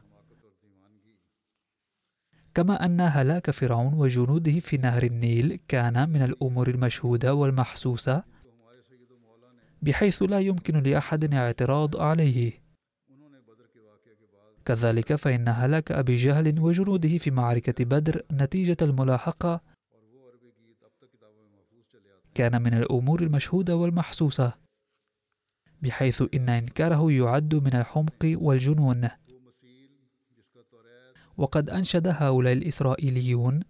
كما 2.55 2.85
أن 2.85 3.01
هلاك 3.01 3.51
فرعون 3.51 3.95
وجنوده 3.95 4.61
في 4.61 4.77
نهر 4.77 5.03
النيل 5.03 5.61
كان 5.69 6.09
من 6.09 6.23
الأمور 6.23 6.69
المشهودة 6.69 7.35
والمحسوسة 7.35 8.23
بحيث 9.83 10.23
لا 10.23 10.41
يمكن 10.41 10.83
لأحد 10.83 11.35
اعتراض 11.35 11.97
عليه. 11.97 12.63
كذلك 14.65 15.15
فإن 15.15 15.49
هلاك 15.49 15.93
أبي 15.93 16.17
جهل 16.17 16.61
وجنوده 16.61 17.19
في 17.19 17.31
معركة 17.31 17.85
بدر 17.85 18.23
نتيجة 18.33 18.77
الملاحقة 18.83 19.61
كان 22.35 22.63
من 22.63 22.75
الأمور 22.75 23.23
المشهودة 23.23 23.77
والمحسوسة. 23.77 24.62
بحيث 25.83 26.23
إن 26.35 26.49
إنكاره 26.49 27.13
يعد 27.13 27.55
من 27.55 27.75
الحمق 27.75 28.23
والجنون. 28.25 29.09
وقد 31.37 31.71
أنشد 31.71 32.09
هؤلاء 32.09 32.53
الإسرائيليون 32.53 33.61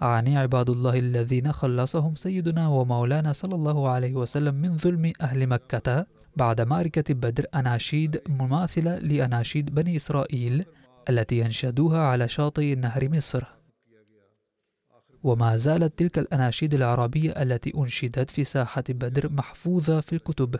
عن 0.00 0.28
عباد 0.28 0.70
الله 0.70 0.98
الذين 0.98 1.52
خلصهم 1.52 2.14
سيدنا 2.14 2.68
ومولانا 2.68 3.32
صلى 3.32 3.54
الله 3.54 3.88
عليه 3.88 4.14
وسلم 4.14 4.54
من 4.54 4.76
ظلم 4.76 5.12
أهل 5.20 5.46
مكة 5.46 6.06
بعد 6.36 6.60
معركة 6.60 7.14
بدر 7.14 7.46
أناشيد 7.54 8.22
مماثلة 8.28 8.98
لأناشيد 8.98 9.74
بني 9.74 9.96
إسرائيل 9.96 10.64
التي 11.08 11.46
أنشدوها 11.46 12.06
على 12.06 12.28
شاطئ 12.28 12.74
نهر 12.74 13.08
مصر. 13.08 13.44
وما 15.22 15.56
زالت 15.56 15.98
تلك 15.98 16.18
الأناشيد 16.18 16.74
العربية 16.74 17.30
التي 17.30 17.72
أنشدت 17.76 18.30
في 18.30 18.44
ساحة 18.44 18.84
بدر 18.88 19.32
محفوظة 19.32 20.00
في 20.00 20.12
الكتب. 20.12 20.56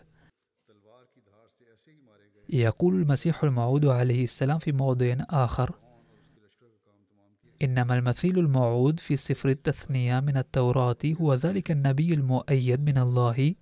يقول 2.49 2.95
المسيح 2.95 3.45
الموعود 3.45 3.87
عليه 3.87 4.25
السلام 4.25 4.59
في 4.59 4.73
موضع 4.73 5.17
آخر. 5.31 5.75
إنما 7.63 7.99
المثيل 7.99 8.39
الموعود 8.39 9.01
في 9.01 9.17
سفر 9.17 9.49
التثنية 9.49 10.21
من 10.21 10.37
التوراة 10.37 10.97
هو 11.21 11.35
ذلك 11.35 11.71
النبي 11.71 12.15
المؤيد 12.15 12.81
من 12.81 12.99
الله 12.99 13.55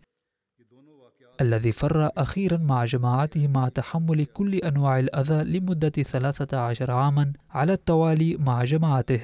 الذي 1.40 1.72
فر 1.72 2.10
أخيرا 2.16 2.56
مع 2.56 2.84
جماعته 2.84 3.48
مع 3.48 3.68
تحمل 3.68 4.24
كل 4.24 4.54
أنواع 4.54 4.98
الأذى 4.98 5.58
لمدة 5.58 5.88
13 5.88 6.90
عاما 6.90 7.32
على 7.50 7.72
التوالي 7.72 8.36
مع 8.36 8.64
جماعته. 8.64 9.20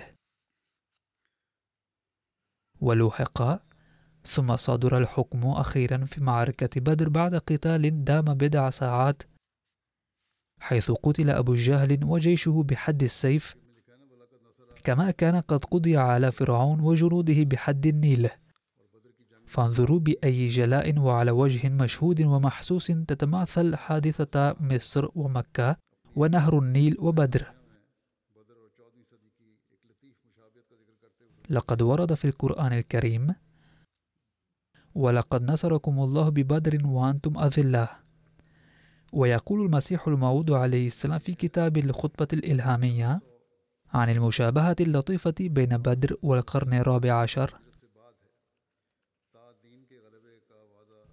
ولوحق 2.81 3.63
ثم 4.25 4.57
صدر 4.57 4.99
الحكم 4.99 5.47
أخيرا 5.47 6.05
في 6.05 6.21
معركة 6.21 6.81
بدر 6.81 7.09
بعد 7.09 7.35
قتال 7.35 8.05
دام 8.05 8.25
بضع 8.25 8.71
ساعات 8.71 9.23
حيث 10.61 10.91
قتل 10.91 11.31
أبو 11.31 11.55
جهل 11.55 12.05
وجيشه 12.05 12.63
بحد 12.63 13.03
السيف 13.03 13.57
كما 14.85 15.11
كان 15.11 15.41
قد 15.41 15.65
قضي 15.65 15.97
على 15.97 16.33
فرعون 16.33 16.81
وجنوده 16.81 17.43
بحد 17.43 17.87
النيل. 17.87 18.29
فانظروا 19.47 19.99
بأي 19.99 20.47
جلاء 20.47 20.99
وعلى 20.99 21.31
وجه 21.31 21.69
مشهود 21.69 22.21
ومحسوس 22.21 22.87
تتماثل 22.87 23.77
حادثة 23.77 24.57
مصر 24.61 25.09
ومكة 25.15 25.77
ونهر 26.17 26.59
النيل 26.59 26.97
وبدر. 26.99 27.53
لقد 31.51 31.83
ورد 31.83 32.15
في 32.15 32.25
القرآن 32.25 32.73
الكريم 32.73 33.35
ولقد 34.95 35.43
نصركم 35.43 35.99
الله 35.99 36.29
ببدر 36.29 36.87
وأنتم 36.87 37.39
أذلة. 37.39 37.89
ويقول 39.13 39.67
المسيح 39.67 40.09
الموعود 40.09 40.51
عليه 40.51 40.87
السلام 40.87 41.19
في 41.19 41.35
كتاب 41.35 41.77
الخطبة 41.77 42.29
الإلهامية 42.33 43.21
عن 43.93 44.11
المشابهة 44.11 44.77
اللطيفة 44.81 45.35
بين 45.41 45.77
بدر 45.77 46.17
والقرن 46.23 46.75
الرابع 46.75 47.13
عشر. 47.13 47.55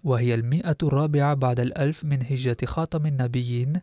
وهي 0.04 0.34
المئة 0.34 0.76
الرابعة 0.82 1.34
بعد 1.34 1.60
الألف 1.60 2.04
من 2.04 2.22
هجرة 2.22 2.56
خاتم 2.64 3.06
النبيين 3.06 3.80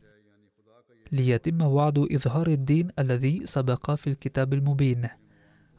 ليتم 1.12 1.62
وعد 1.62 2.08
إظهار 2.12 2.48
الدين 2.48 2.92
الذي 3.00 3.42
سبق 3.46 3.92
في 3.92 4.08
الكتاب 4.08 4.54
المبين. 4.54 5.08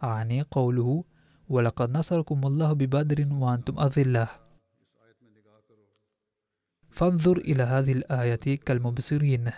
عن 0.02 0.42
قوله 0.50 1.04
ولقد 1.48 1.96
نصركم 1.96 2.46
الله 2.46 2.72
ببدر 2.72 3.26
وأنتم 3.32 3.80
أذلة 3.80 4.45
فانظر 6.96 7.36
إلى 7.36 7.62
هذه 7.62 7.92
الآية 7.92 8.56
كالمبصرين 8.56 9.50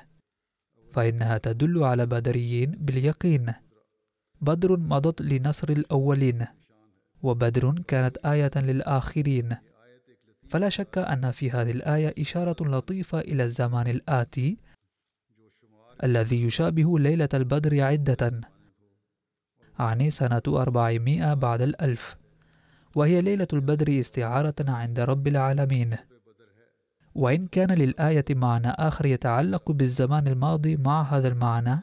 فإنها 0.92 1.38
تدل 1.38 1.84
على 1.84 2.06
بدريين 2.06 2.70
باليقين. 2.70 3.54
بدر 4.40 4.80
مضت 4.80 5.22
لنصر 5.22 5.68
الأولين 5.68 6.46
وبدر 7.22 7.82
كانت 7.88 8.18
آية 8.18 8.50
للآخرين. 8.56 9.56
فلا 10.48 10.68
شك 10.68 10.98
أن 10.98 11.30
في 11.30 11.50
هذه 11.50 11.70
الآية 11.70 12.14
إشارة 12.18 12.56
لطيفة 12.68 13.20
إلى 13.20 13.44
الزمان 13.44 13.86
الآتي 13.86 14.58
الذي 16.04 16.42
يشابه 16.42 16.98
ليلة 16.98 17.28
البدر 17.34 17.82
عدة 17.82 18.40
عن 19.78 20.10
سنة 20.10 20.42
أربعمائة 20.48 21.34
بعد 21.34 21.62
الألف 21.62 22.16
وهي 22.96 23.20
ليلة 23.20 23.48
البدر 23.52 24.00
استعارة 24.00 24.54
عند 24.68 25.00
رب 25.00 25.26
العالمين. 25.28 25.96
وإن 27.18 27.46
كان 27.46 27.70
للآية 27.70 28.24
معنى 28.30 28.68
آخر 28.68 29.06
يتعلق 29.06 29.72
بالزمان 29.72 30.26
الماضي 30.26 30.76
مع 30.76 31.02
هذا 31.02 31.28
المعنى 31.28 31.80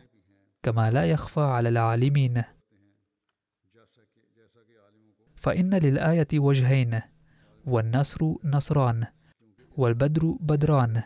كما 0.63 0.91
لا 0.91 1.05
يخفى 1.05 1.41
على 1.41 1.69
العالمين. 1.69 2.43
فإن 5.36 5.73
للآية 5.73 6.27
وجهين 6.33 7.01
والنصر 7.65 8.33
نصران 8.43 9.05
والبدر 9.77 10.38
بدران. 10.39 11.03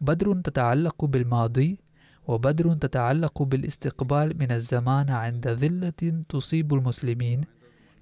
بدر 0.00 0.40
تتعلق 0.40 1.04
بالماضي 1.04 1.80
وبدر 2.26 2.74
تتعلق 2.74 3.42
بالاستقبال 3.42 4.38
من 4.38 4.52
الزمان 4.52 5.10
عند 5.10 5.48
ذلة 5.48 6.24
تصيب 6.28 6.74
المسلمين 6.74 7.44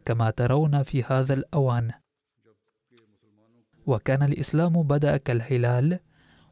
كما 0.04 0.30
ترون 0.30 0.82
في 0.82 1.02
هذا 1.02 1.34
الأوان. 1.34 1.90
وكان 3.88 4.22
الإسلام 4.22 4.82
بدأ 4.82 5.16
كالهلال 5.16 5.98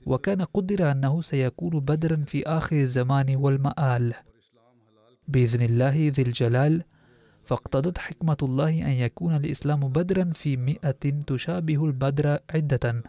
وكان 0.06 0.42
قدر 0.42 0.90
أنه 0.92 1.20
سيكون 1.20 1.80
بدرا 1.80 2.24
في 2.26 2.46
آخر 2.46 2.76
الزمان 2.76 3.36
والمآل. 3.36 4.14
بإذن 5.28 5.62
الله 5.62 6.12
ذي 6.16 6.22
الجلال 6.22 6.82
فاقتضت 7.44 7.98
حكمة 7.98 8.36
الله 8.42 8.68
أن 8.68 8.90
يكون 8.90 9.36
الإسلام 9.36 9.80
بدرا 9.80 10.32
في 10.34 10.56
مئة 10.56 11.22
تشابه 11.26 11.84
البدر 11.84 12.38
عدة. 12.54 13.02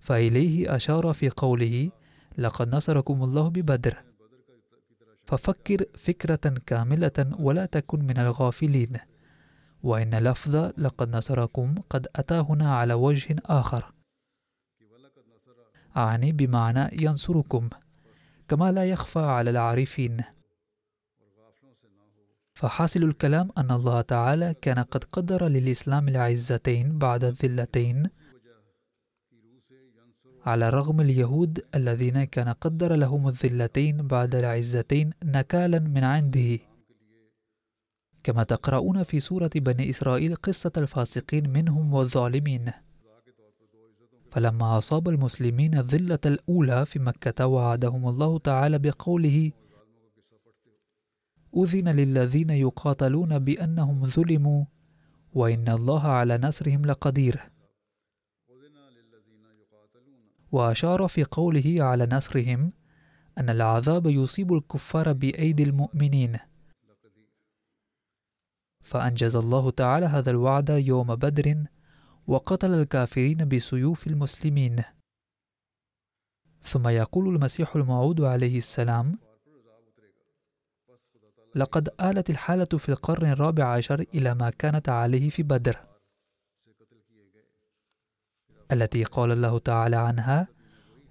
فإليه 0.00 0.76
أشار 0.76 1.12
في 1.12 1.28
قوله 1.30 1.90
لقد 2.38 2.74
نصركم 2.74 3.22
الله 3.22 3.48
ببدر 3.48 3.96
ففكر 5.26 5.84
فكرة 5.94 6.54
كاملة 6.66 7.36
ولا 7.38 7.66
تكن 7.66 8.04
من 8.04 8.18
الغافلين. 8.18 9.07
وإن 9.82 10.14
لفظ 10.14 10.56
لقد 10.78 11.10
نصركم 11.10 11.74
قد 11.90 12.06
أتى 12.16 12.34
هنا 12.34 12.74
على 12.76 12.94
وجه 12.94 13.36
آخر. 13.46 13.92
أعني 15.96 16.32
بمعنى 16.32 16.88
ينصركم 16.92 17.68
كما 18.48 18.72
لا 18.72 18.84
يخفى 18.84 19.18
على 19.18 19.50
العارفين. 19.50 20.24
فحاصل 22.54 23.02
الكلام 23.02 23.48
أن 23.58 23.70
الله 23.70 24.00
تعالى 24.00 24.54
كان 24.62 24.78
قد 24.78 25.04
قدر 25.04 25.48
للإسلام 25.48 26.08
العزتين 26.08 26.98
بعد 26.98 27.24
الذلتين 27.24 28.10
على 30.46 30.70
رغم 30.70 31.00
اليهود 31.00 31.64
الذين 31.74 32.24
كان 32.24 32.48
قدر 32.48 32.94
لهم 32.94 33.28
الذلتين 33.28 34.06
بعد 34.06 34.34
العزتين 34.34 35.10
نكالا 35.24 35.78
من 35.78 36.04
عنده. 36.04 36.58
كما 38.22 38.42
تقرؤون 38.42 39.02
في 39.02 39.20
سورة 39.20 39.50
بني 39.56 39.90
إسرائيل 39.90 40.34
قصة 40.34 40.72
الفاسقين 40.76 41.50
منهم 41.50 41.94
والظالمين. 41.94 42.72
فلما 44.30 44.78
أصاب 44.78 45.08
المسلمين 45.08 45.78
الذلة 45.78 46.18
الأولى 46.26 46.86
في 46.86 46.98
مكة 46.98 47.46
وعدهم 47.46 48.08
الله 48.08 48.38
تعالى 48.38 48.78
بقوله 48.78 49.52
أذن 51.56 51.88
للذين 51.88 52.50
يقاتلون 52.50 53.38
بأنهم 53.38 54.06
ظلموا 54.06 54.64
وإن 55.34 55.68
الله 55.68 56.06
على 56.06 56.38
نصرهم 56.38 56.82
لقدير 56.84 57.40
وأشار 60.52 61.08
في 61.08 61.24
قوله 61.24 61.76
على 61.78 62.08
نصرهم 62.12 62.72
أن 63.38 63.50
العذاب 63.50 64.06
يصيب 64.06 64.52
الكفار 64.52 65.12
بأيدي 65.12 65.62
المؤمنين. 65.62 66.38
فأنجز 68.88 69.36
الله 69.36 69.70
تعالى 69.70 70.06
هذا 70.06 70.30
الوعد 70.30 70.68
يوم 70.70 71.14
بدر 71.14 71.64
وقتل 72.26 72.74
الكافرين 72.74 73.48
بسيوف 73.48 74.06
المسلمين. 74.06 74.82
ثم 76.62 76.88
يقول 76.88 77.34
المسيح 77.34 77.76
الموعود 77.76 78.20
عليه 78.20 78.58
السلام 78.58 79.18
لقد 81.54 81.88
آلت 82.00 82.30
الحالة 82.30 82.78
في 82.78 82.88
القرن 82.88 83.26
الرابع 83.26 83.64
عشر 83.64 84.00
إلى 84.14 84.34
ما 84.34 84.50
كانت 84.50 84.88
عليه 84.88 85.30
في 85.30 85.42
بدر. 85.42 85.76
التي 88.72 89.04
قال 89.04 89.32
الله 89.32 89.58
تعالى 89.58 89.96
عنها 89.96 90.48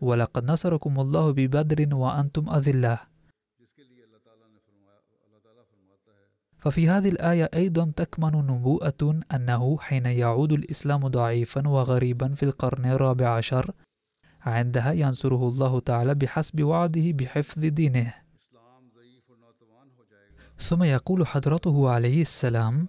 ولقد 0.02 0.52
نصركم 0.52 1.00
الله 1.00 1.32
ببدر 1.32 1.96
وأنتم 1.96 2.50
أذلة. 2.50 3.17
ففي 6.68 6.90
هذه 6.90 7.10
الآية 7.10 7.50
أيضا 7.54 7.92
تكمن 7.96 8.32
نبوءة 8.32 9.20
أنه 9.34 9.78
حين 9.80 10.06
يعود 10.06 10.52
الإسلام 10.52 11.08
ضعيفا 11.08 11.68
وغريبا 11.68 12.36
في 12.36 12.44
القرن 12.44 12.86
الرابع 12.86 13.30
عشر 13.30 13.72
عندها 14.42 14.92
ينصره 14.92 15.48
الله 15.48 15.80
تعالى 15.80 16.16
بحسب 16.16 16.64
وعده 16.64 17.12
بحفظ 17.12 17.66
دينه. 17.66 18.14
ثم 20.58 20.84
يقول 20.84 21.28
حضرته 21.28 21.90
عليه 21.90 22.22
السلام 22.22 22.88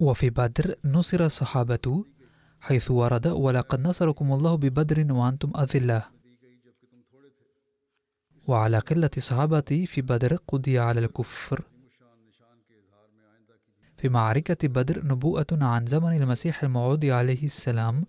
وفي 0.00 0.30
بدر 0.30 0.74
نصر 0.84 1.24
الصحابة 1.24 2.04
حيث 2.60 2.90
ورد 2.90 3.26
ولقد 3.26 3.80
نصركم 3.80 4.32
الله 4.32 4.54
ببدر 4.54 5.12
وأنتم 5.12 5.52
أذلة 5.56 6.19
وعلى 8.48 8.78
قلة 8.78 9.10
صحابتي 9.18 9.86
في 9.86 10.02
بدر 10.02 10.36
قضي 10.36 10.78
على 10.78 11.00
الكفر. 11.00 11.64
في 13.96 14.08
معركة 14.08 14.68
بدر 14.68 15.06
نبوءة 15.06 15.46
عن 15.52 15.86
زمن 15.86 16.16
المسيح 16.16 16.62
الموعود 16.62 17.04
عليه 17.04 17.44
السلام. 17.44 18.06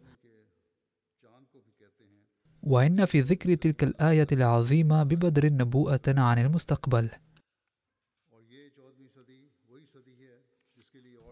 وإن 2.63 3.05
في 3.05 3.21
ذكر 3.21 3.55
تلك 3.55 3.83
الآية 3.83 4.27
العظيمة 4.31 5.03
ببدر 5.03 5.53
نبوءة 5.53 6.01
عن 6.07 6.39
المستقبل. 6.39 7.09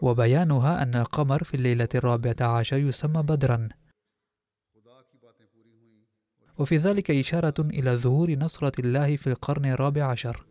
وبيانها 0.02 0.82
أن 0.82 0.94
القمر 0.94 1.44
في 1.44 1.54
الليلة 1.54 1.88
الرابعة 1.94 2.36
عشر 2.40 2.76
يسمى 2.76 3.22
بدرا. 3.22 3.68
وفي 6.60 6.76
ذلك 6.76 7.10
إشارة 7.10 7.54
إلى 7.60 7.96
ظهور 7.96 8.30
نصرة 8.30 8.72
الله 8.78 9.16
في 9.16 9.26
القرن 9.26 9.64
الرابع 9.66 10.04
عشر. 10.04 10.46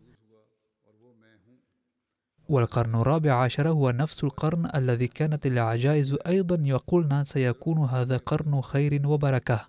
والقرن 2.48 2.94
الرابع 2.94 3.32
عشر 3.32 3.68
هو 3.68 3.90
نفس 3.90 4.24
القرن 4.24 4.70
الذي 4.74 5.08
كانت 5.08 5.46
العجائز 5.46 6.16
أيضا 6.26 6.62
يقولن 6.64 7.24
سيكون 7.24 7.78
هذا 7.78 8.16
قرن 8.16 8.60
خير 8.60 9.06
وبركة. 9.06 9.68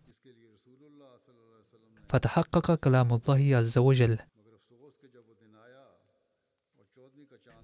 فتحقق 2.09 2.75
كلام 2.75 3.13
الله 3.13 3.57
عز 3.57 3.77
وجل. 3.77 4.17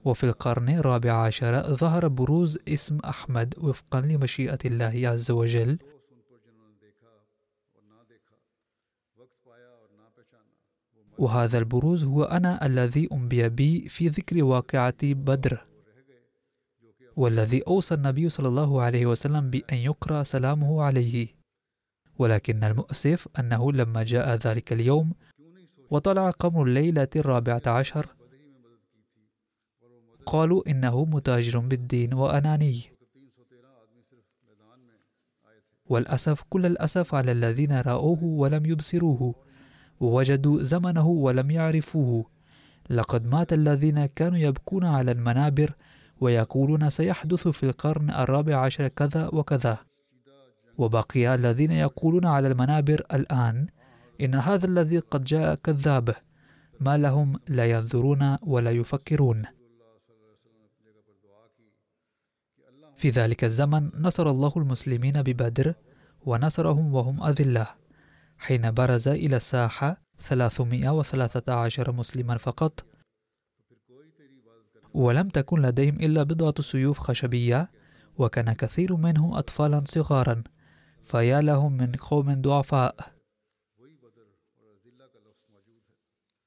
وفي 0.05 0.23
القرن 0.23 0.69
الرابع 0.69 1.11
عشر 1.11 1.75
ظهر 1.75 2.07
بروز 2.07 2.59
اسم 2.67 2.97
أحمد 2.99 3.53
وفقا 3.57 4.01
لمشيئة 4.01 4.59
الله 4.65 5.09
عز 5.09 5.31
وجل. 5.31 5.77
وهذا 11.17 11.57
البروز 11.57 12.03
هو 12.03 12.23
أنا 12.23 12.65
الذي 12.65 13.09
أنبي 13.11 13.49
بي 13.49 13.89
في 13.89 14.07
ذكر 14.07 14.43
واقعة 14.43 14.97
بدر. 15.03 15.65
والذي 17.15 17.61
أوصى 17.67 17.95
النبي 17.95 18.29
صلى 18.29 18.47
الله 18.47 18.81
عليه 18.81 19.05
وسلم 19.05 19.49
بأن 19.49 19.77
يقرأ 19.77 20.23
سلامه 20.23 20.83
عليه. 20.83 21.27
ولكن 22.19 22.63
المؤسف 22.63 23.27
أنه 23.39 23.71
لما 23.71 24.03
جاء 24.03 24.35
ذلك 24.35 24.73
اليوم 24.73 25.13
وطلع 25.89 26.29
قمر 26.29 26.63
الليلة 26.63 27.07
الرابعة 27.15 27.61
عشر 27.67 28.07
قالوا 30.25 30.69
إنه 30.69 31.05
متاجر 31.05 31.59
بالدين 31.59 32.13
وأناني. 32.13 32.81
والأسف 35.85 36.43
كل 36.49 36.65
الأسف 36.65 37.15
على 37.15 37.31
الذين 37.31 37.81
رأوه 37.81 38.23
ولم 38.23 38.65
يبصروه. 38.65 39.46
ووجدوا 39.99 40.63
زمنه 40.63 41.07
ولم 41.07 41.51
يعرفوه. 41.51 42.25
لقد 42.89 43.25
مات 43.25 43.53
الذين 43.53 44.05
كانوا 44.05 44.37
يبكون 44.37 44.85
على 44.85 45.11
المنابر 45.11 45.73
ويقولون 46.21 46.89
سيحدث 46.89 47.47
في 47.47 47.63
القرن 47.63 48.09
الرابع 48.09 48.55
عشر 48.55 48.87
كذا 48.87 49.27
وكذا. 49.27 49.77
وبقي 50.77 51.35
الذين 51.35 51.71
يقولون 51.71 52.25
على 52.25 52.47
المنابر 52.47 53.05
الآن 53.13 53.67
إن 54.21 54.35
هذا 54.35 54.65
الذي 54.65 54.99
قد 54.99 55.23
جاء 55.23 55.55
كذاب. 55.55 56.15
ما 56.79 56.97
لهم 56.97 57.39
لا 57.47 57.65
ينظرون 57.65 58.37
ولا 58.41 58.71
يفكرون. 58.71 59.45
في 62.95 63.09
ذلك 63.09 63.43
الزمن 63.43 63.89
نصر 63.99 64.29
الله 64.29 64.53
المسلمين 64.57 65.21
ببدر 65.21 65.73
ونصرهم 66.25 66.93
وهم 66.93 67.23
أذلة. 67.23 67.86
حين 68.37 68.71
برز 68.71 69.07
إلى 69.07 69.35
الساحة 69.35 70.01
313 70.19 71.91
مسلما 71.91 72.37
فقط. 72.37 72.85
ولم 74.93 75.29
تكن 75.29 75.61
لديهم 75.61 75.95
إلا 75.95 76.23
بضعة 76.23 76.61
سيوف 76.61 76.99
خشبية 76.99 77.71
وكان 78.17 78.53
كثير 78.53 78.95
منهم 78.95 79.33
أطفالا 79.33 79.83
صغارا 79.85 80.43
فيا 81.03 81.41
لهم 81.41 81.77
من 81.77 81.91
قوم 81.91 82.41
ضعفاء. 82.41 82.95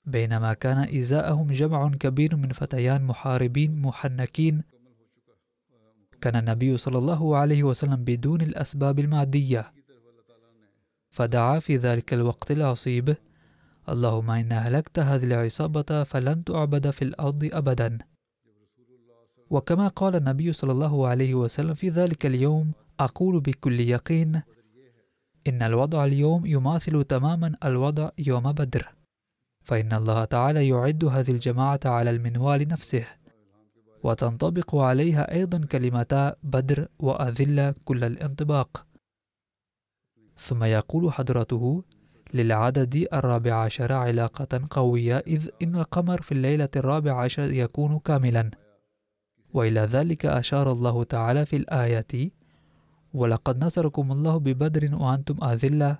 بينما 0.05 0.55
كان 0.55 0.99
إزاءهم 0.99 1.53
جمع 1.53 1.89
كبير 1.89 2.37
من 2.37 2.53
فتيان 2.53 3.05
محاربين 3.05 3.83
محنكين. 3.83 4.63
كان 6.21 6.37
النبي 6.37 6.77
صلى 6.77 6.99
الله 6.99 7.37
عليه 7.37 7.63
وسلم 7.63 8.05
بدون 8.05 8.41
الأسباب 8.41 8.99
المادية. 8.99 9.80
فدعا 11.11 11.59
في 11.59 11.77
ذلك 11.77 12.15
الوقت 12.15 12.51
العصيب. 12.51 13.17
اللهم 13.89 14.31
إن 14.31 14.53
أهلكت 14.53 14.99
هذه 14.99 15.25
العصابة 15.25 16.03
فلن 16.03 16.45
تعبد 16.45 16.91
في 16.91 17.03
الأرض 17.03 17.49
أبدا. 17.53 17.99
وكما 19.51 19.89
قال 19.89 20.17
النبي 20.17 20.53
صلى 20.53 20.73
الله 20.73 21.09
عليه 21.09 21.35
وسلم 21.35 21.75
في 21.75 21.89
ذلك 21.89 22.27
اليوم 22.27 22.73
أقول 23.01 23.41
بكل 23.41 23.81
يقين 23.81 24.43
إن 25.47 25.63
الوضع 25.63 26.05
اليوم 26.05 26.47
يماثل 26.47 27.05
تماما 27.05 27.57
الوضع 27.65 28.11
يوم 28.19 28.53
بدر. 28.53 28.89
فإن 29.63 29.93
الله 29.93 30.25
تعالى 30.25 30.69
يعد 30.69 31.05
هذه 31.05 31.31
الجماعة 31.31 31.81
على 31.85 32.11
المنوال 32.11 32.69
نفسه. 32.69 33.05
وتنطبق 34.03 34.77
عليها 34.77 35.33
أيضا 35.33 35.67
كلمتا 35.73 36.37
بدر 36.43 36.89
وأذلة 36.99 37.75
كل 37.85 38.05
الانطباق. 38.05 38.90
ثم 40.41 40.65
يقول 40.65 41.13
حضرته 41.13 41.85
للعدد 42.35 43.09
الرابع 43.13 43.55
عشر 43.55 43.93
علاقة 43.93 44.61
قوية 44.71 45.19
إذ 45.27 45.49
إن 45.63 45.77
القمر 45.77 46.23
في 46.23 46.33
الليلة 46.33 46.69
الرابع 46.77 47.23
عشر 47.25 47.53
يكون 47.53 47.99
كاملا. 47.99 48.51
وإلى 49.55 49.81
ذلك 49.81 50.27
أشار 50.27 50.73
الله 50.73 51.05
تعالى 51.05 51.47
في 51.47 51.57
الآية 51.57 52.31
ولقد 53.15 53.65
نصركم 53.65 54.13
الله 54.13 54.39
ببدر 54.39 54.95
وأنتم 54.95 55.45
أذلة 55.45 55.99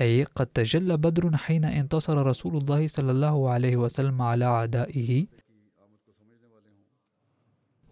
أي 0.00 0.24
قد 0.24 0.46
تجلى 0.46 0.96
بدر 0.96 1.36
حين 1.36 1.64
انتصر 1.64 2.26
رسول 2.26 2.56
الله 2.56 2.88
صلى 2.88 3.10
الله 3.10 3.50
عليه 3.50 3.76
وسلم 3.76 4.22
على 4.22 4.44
أعدائه. 4.44 5.26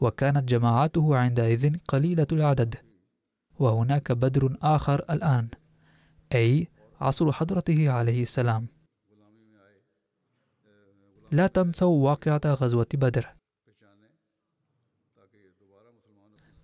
وكانت 0.00 0.48
جماعته 0.48 1.16
عندئذ 1.16 1.76
قليلة 1.88 2.26
العدد. 2.32 2.74
وهناك 3.58 4.12
بدر 4.12 4.56
آخر 4.62 5.04
الآن 5.10 5.48
أي 6.34 6.68
عصر 7.00 7.32
حضرته 7.32 7.90
عليه 7.90 8.22
السلام. 8.22 8.66
لا 11.32 11.46
تنسوا 11.46 12.04
واقعة 12.04 12.40
غزوة 12.44 12.86
بدر. 12.94 13.26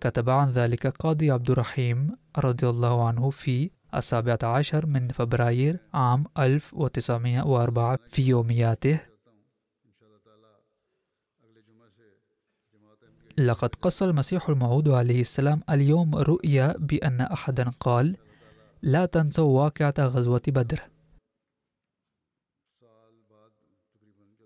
كتب 0.01 0.29
عن 0.29 0.49
ذلك 0.49 0.87
قاضي 0.87 1.31
عبد 1.31 1.49
الرحيم 1.51 2.17
رضي 2.37 2.69
الله 2.69 3.07
عنه 3.07 3.29
في 3.29 3.71
السابعة 3.95 4.39
عشر 4.43 4.85
من 4.85 5.07
فبراير 5.07 5.79
عام 5.93 6.25
1904 6.39 7.99
في 8.07 8.21
يومياته 8.21 9.12
لقد 13.37 13.75
قص 13.75 14.03
المسيح 14.03 14.49
الموعود 14.49 14.89
عليه 14.89 15.21
السلام 15.21 15.61
اليوم 15.69 16.15
رؤيا 16.15 16.77
بأن 16.77 17.21
أحدا 17.21 17.69
قال 17.79 18.17
لا 18.81 19.05
تنسوا 19.05 19.63
واقعة 19.63 19.93
غزوة 19.99 20.41
بدر. 20.47 20.81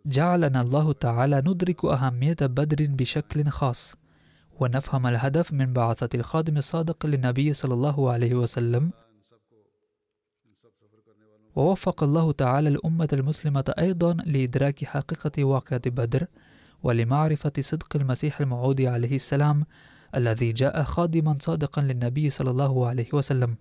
جعلنا 0.06 0.62
الله 0.62 0.94
تعالى 0.94 1.38
ندرك 1.48 1.86
أهمية 1.86 2.38
بدر 2.42 2.86
بشكل 2.90 3.50
خاص 3.50 3.96
ونفهم 4.60 5.08
الهدف 5.08 5.54
من 5.54 5.74
بعثة 5.74 6.10
الخادم 6.16 6.58
الصادق 6.58 7.06
للنبي 7.06 7.54
صلى 7.54 7.74
الله 7.74 8.12
عليه 8.12 8.36
وسلم. 8.36 8.92
ووفق 11.56 12.04
الله 12.04 12.32
تعالى 12.32 12.70
الأمة 12.70 13.10
المسلمة 13.14 13.74
أيضا 13.80 14.14
لإدراك 14.14 14.86
حقيقة 14.86 15.44
واقعة 15.44 15.82
بدر 15.86 16.28
ولمعرفة 16.84 17.52
صدق 17.60 17.96
المسيح 17.96 18.42
الموعود 18.42 18.82
عليه 18.82 19.16
السلام 19.16 19.66
الذي 20.16 20.52
جاء 20.52 20.84
خادما 20.84 21.38
صادقا 21.42 21.82
للنبي 21.82 22.30
صلى 22.30 22.50
الله 22.50 22.88
عليه 22.88 23.08
وسلم. 23.14 23.56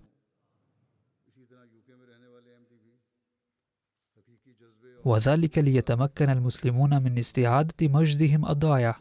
وذلك 5.05 5.57
ليتمكن 5.57 6.29
المسلمون 6.29 7.03
من 7.03 7.17
استعادة 7.17 7.87
مجدهم 7.87 8.45
الضائع. 8.49 8.99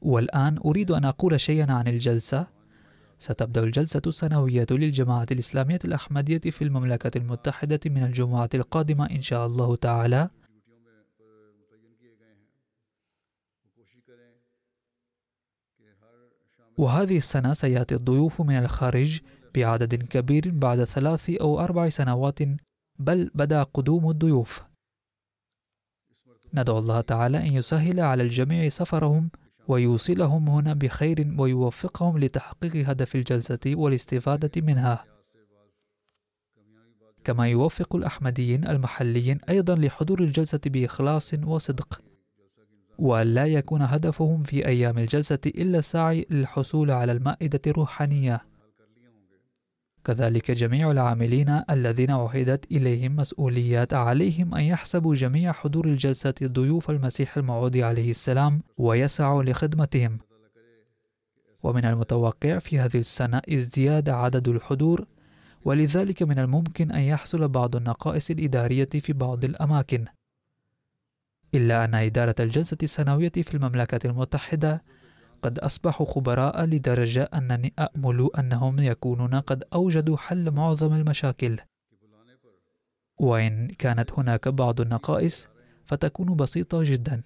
والآن 0.00 0.58
أريد 0.58 0.90
أن 0.90 1.04
أقول 1.04 1.40
شيئا 1.40 1.72
عن 1.72 1.88
الجلسة. 1.88 2.46
ستبدأ 3.18 3.64
الجلسة 3.64 4.02
السنوية 4.06 4.66
للجماعة 4.70 5.26
الإسلامية 5.30 5.78
الأحمدية 5.84 6.50
في 6.50 6.64
المملكة 6.64 7.18
المتحدة 7.18 7.80
من 7.86 8.02
الجمعة 8.02 8.50
القادمة 8.54 9.10
إن 9.10 9.22
شاء 9.22 9.46
الله 9.46 9.76
تعالى. 9.76 10.30
وهذه 16.80 17.16
السنة 17.16 17.52
سيأتي 17.52 17.94
الضيوف 17.94 18.40
من 18.40 18.58
الخارج 18.58 19.20
بعدد 19.54 19.94
كبير 19.94 20.50
بعد 20.50 20.84
ثلاث 20.84 21.30
أو 21.30 21.60
أربع 21.60 21.88
سنوات 21.88 22.38
بل 22.98 23.30
بدأ 23.34 23.62
قدوم 23.62 24.10
الضيوف. 24.10 24.62
ندعو 26.54 26.78
الله 26.78 27.00
تعالى 27.00 27.38
أن 27.38 27.54
يسهل 27.54 28.00
على 28.00 28.22
الجميع 28.22 28.68
سفرهم 28.68 29.30
ويوصلهم 29.68 30.48
هنا 30.48 30.74
بخير 30.74 31.34
ويوفقهم 31.38 32.18
لتحقيق 32.18 32.88
هدف 32.88 33.14
الجلسة 33.14 33.60
والاستفادة 33.66 34.50
منها. 34.56 35.04
كما 37.24 37.48
يوفق 37.48 37.96
الأحمديين 37.96 38.66
المحليين 38.66 39.40
أيضا 39.48 39.74
لحضور 39.74 40.20
الجلسة 40.20 40.60
بإخلاص 40.66 41.34
وصدق. 41.44 42.09
وأن 43.00 43.26
لا 43.26 43.46
يكون 43.46 43.82
هدفهم 43.82 44.42
في 44.42 44.66
أيام 44.66 44.98
الجلسة 44.98 45.38
إلا 45.46 45.78
السعي 45.78 46.26
للحصول 46.30 46.90
على 46.90 47.12
المائدة 47.12 47.60
الروحانية. 47.66 48.40
كذلك 50.04 50.50
جميع 50.50 50.90
العاملين 50.90 51.62
الذين 51.70 52.10
عهدت 52.10 52.72
إليهم 52.72 53.16
مسؤوليات 53.16 53.94
عليهم 53.94 54.54
أن 54.54 54.62
يحسبوا 54.62 55.14
جميع 55.14 55.52
حضور 55.52 55.86
الجلسة 55.86 56.34
ضيوف 56.42 56.90
المسيح 56.90 57.36
الموعود 57.36 57.76
عليه 57.76 58.10
السلام 58.10 58.62
ويسعوا 58.78 59.42
لخدمتهم. 59.42 60.18
ومن 61.62 61.84
المتوقع 61.84 62.58
في 62.58 62.78
هذه 62.78 62.98
السنة 62.98 63.42
ازدياد 63.48 64.08
عدد 64.08 64.48
الحضور 64.48 65.06
ولذلك 65.64 66.22
من 66.22 66.38
الممكن 66.38 66.90
أن 66.90 67.00
يحصل 67.00 67.48
بعض 67.48 67.76
النقائص 67.76 68.30
الإدارية 68.30 68.88
في 69.00 69.12
بعض 69.12 69.44
الأماكن. 69.44 70.04
إلا 71.54 71.84
أن 71.84 71.94
إدارة 71.94 72.34
الجلسة 72.40 72.76
السنوية 72.82 73.32
في 73.32 73.54
المملكة 73.54 74.06
المتحدة 74.06 74.82
قد 75.42 75.58
أصبحوا 75.58 76.06
خبراء 76.06 76.64
لدرجة 76.64 77.22
أنني 77.22 77.72
أأمل 77.78 78.30
أنهم 78.38 78.78
يكونون 78.78 79.34
قد 79.34 79.64
أوجدوا 79.74 80.16
حل 80.16 80.50
معظم 80.50 80.94
المشاكل. 80.94 81.56
وإن 83.18 83.68
كانت 83.68 84.12
هناك 84.12 84.48
بعض 84.48 84.80
النقائص 84.80 85.48
فتكون 85.86 86.36
بسيطة 86.36 86.82
جدا. 86.82 87.22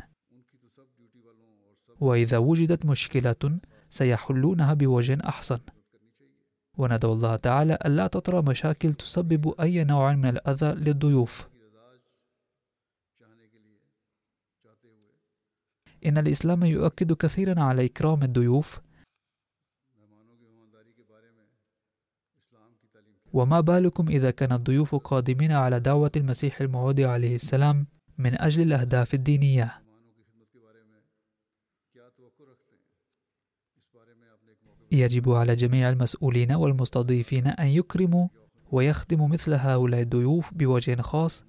وإذا 2.01 2.39
وجدت 2.39 2.87
مشكلة 2.87 3.59
سيحلونها 3.91 4.75
بوجه 4.75 5.18
أحسن. 5.25 5.59
وندعو 6.79 7.12
الله 7.12 7.37
تعالى 7.37 7.79
ألا 7.87 8.07
تطرأ 8.07 8.41
مشاكل 8.41 8.95
تسبب 8.95 9.55
أي 9.61 9.85
نوع 9.85 10.12
من 10.12 10.29
الأذى 10.29 10.66
للضيوف. 10.66 11.54
إن 16.07 16.19
الإسلام 16.19 16.65
يؤكد 16.65 17.13
كثيرا 17.13 17.63
على 17.63 17.85
إكرام 17.85 18.23
الضيوف 18.23 18.81
وما 23.33 23.61
بالكم 23.61 24.09
إذا 24.09 24.31
كان 24.31 24.53
الضيوف 24.53 24.95
قادمين 24.95 25.53
على 25.53 25.81
دعوة 25.81 26.11
المسيح 26.17 26.61
الموعود 26.61 27.01
عليه 27.01 27.35
السلام 27.35 27.87
من 28.19 28.41
أجل 28.43 28.63
الأهداف 28.63 29.15
الدينية. 29.15 29.83
يجب 34.93 35.31
على 35.31 35.57
جميع 35.57 35.91
المسؤولين 35.91 36.53
والمستضيفين 36.53 37.47
أن 37.47 37.67
يكرموا 37.67 38.29
ويخدموا 38.73 39.29
مثل 39.29 39.53
هؤلاء 39.55 40.01
الضيوف 40.01 40.55
بوجه 40.55 41.03
خاص 41.03 41.45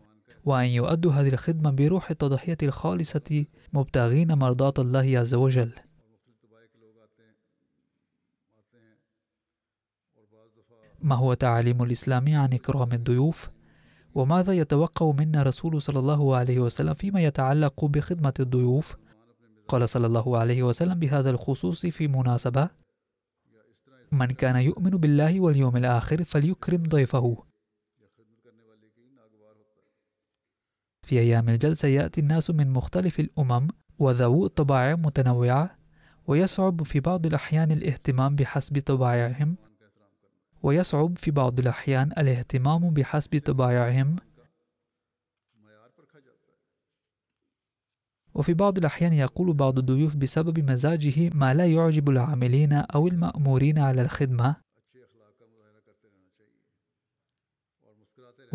وأن 0.45 0.65
يؤدوا 0.65 1.11
هذه 1.11 1.27
الخدمة 1.27 1.71
بروح 1.71 2.09
التضحية 2.09 2.57
الخالصة 2.63 3.45
مبتغين 3.73 4.33
مرضاة 4.33 4.73
الله 4.79 5.19
عز 5.19 5.33
وجل. 5.33 5.71
ما 11.01 11.15
هو 11.15 11.33
تعاليم 11.33 11.83
الإسلام 11.83 12.35
عن 12.35 12.53
إكرام 12.53 12.91
الضيوف؟ 12.93 13.49
وماذا 14.15 14.53
يتوقع 14.53 15.11
منا 15.11 15.43
رسول 15.43 15.81
صلى 15.81 15.99
الله 15.99 16.35
عليه 16.35 16.59
وسلم 16.59 16.93
فيما 16.93 17.23
يتعلق 17.23 17.85
بخدمة 17.85 18.33
الضيوف؟ 18.39 18.95
قال 19.67 19.89
صلى 19.89 20.07
الله 20.07 20.37
عليه 20.37 20.63
وسلم 20.63 20.99
بهذا 20.99 21.29
الخصوص 21.29 21.85
في 21.85 22.07
مناسبة 22.07 22.69
من 24.11 24.25
كان 24.25 24.55
يؤمن 24.55 24.89
بالله 24.89 25.39
واليوم 25.39 25.77
الآخر 25.77 26.23
فليكرم 26.23 26.83
ضيفه. 26.83 27.43
في 31.05 31.19
أيام 31.19 31.49
الجلسة 31.49 31.87
يأتي 31.87 32.21
الناس 32.21 32.49
من 32.49 32.73
مختلف 32.73 33.19
الأمم 33.19 33.67
وذوو 33.99 34.47
طباع 34.47 34.95
متنوعة 34.95 35.77
ويصعب 36.27 36.83
في 36.83 36.99
بعض 36.99 37.25
الأحيان 37.25 37.71
الاهتمام 37.71 38.35
بحسب 38.35 38.79
طباعهم 38.79 39.55
ويصعب 40.63 41.17
في 41.17 41.31
بعض 41.31 41.59
الأحيان 41.59 42.11
الاهتمام 42.11 42.89
بحسب 42.89 43.41
طباعهم. 43.45 44.15
وفي 48.33 48.53
بعض 48.53 48.77
الأحيان 48.77 49.13
يقول 49.13 49.53
بعض 49.53 49.77
الضيوف 49.77 50.15
بسبب 50.15 50.71
مزاجه 50.71 51.29
ما 51.33 51.53
لا 51.53 51.65
يعجب 51.65 52.09
العاملين 52.09 52.73
أو 52.73 53.07
المأمورين 53.07 53.79
على 53.79 54.01
الخدمة. 54.01 54.64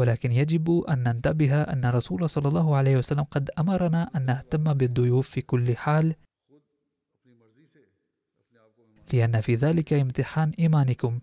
ولكن 0.01 0.33
يجب 0.33 0.81
أن 0.89 1.03
ننتبه 1.03 1.63
أن 1.63 1.85
الرسول 1.85 2.29
صلى 2.29 2.49
الله 2.49 2.77
عليه 2.77 2.97
وسلم 2.97 3.23
قد 3.23 3.51
أمرنا 3.59 4.11
أن 4.17 4.27
نهتم 4.27 4.75
بالضيوف 4.75 5.29
في 5.29 5.43
كل 5.43 5.77
حال 5.77 6.15
لأن 9.13 9.41
في 9.41 9.55
ذلك 9.55 9.93
امتحان 9.93 10.53
إيمانكم. 10.59 11.21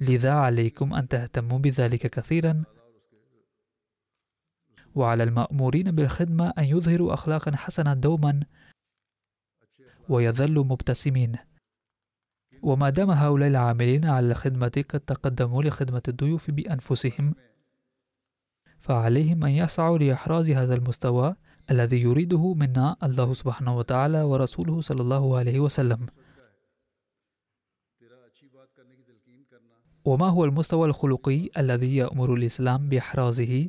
لذا 0.00 0.32
عليكم 0.32 0.94
أن 0.94 1.08
تهتموا 1.08 1.58
بذلك 1.58 2.06
كثيرا. 2.06 2.64
وعلى 4.94 5.22
المأمورين 5.22 5.90
بالخدمة 5.90 6.52
أن 6.58 6.64
يظهروا 6.64 7.14
أخلاقا 7.14 7.56
حسنة 7.56 7.94
دوما. 7.94 8.40
ويظلوا 10.08 10.64
مبتسمين. 10.64 11.36
وما 12.62 12.90
دام 12.90 13.10
هؤلاء 13.10 13.48
العاملين 13.48 14.04
على 14.04 14.30
الخدمة 14.30 14.84
قد 14.88 15.00
تقدموا 15.00 15.62
لخدمة 15.62 16.02
الضيوف 16.08 16.50
بأنفسهم 16.50 17.34
فعليهم 18.86 19.44
أن 19.44 19.50
يسعوا 19.50 19.98
لإحراز 19.98 20.50
هذا 20.50 20.74
المستوى 20.74 21.36
الذي 21.70 22.02
يريده 22.02 22.54
منا 22.54 22.96
الله 23.02 23.32
سبحانه 23.32 23.78
وتعالى 23.78 24.22
ورسوله 24.22 24.80
صلى 24.80 25.02
الله 25.02 25.38
عليه 25.38 25.60
وسلم 25.60 26.06
وما 30.04 30.28
هو 30.28 30.44
المستوى 30.44 30.88
الخلقي 30.88 31.50
الذي 31.58 31.96
يأمر 31.96 32.34
الإسلام 32.34 32.88
بإحرازه؟ 32.88 33.68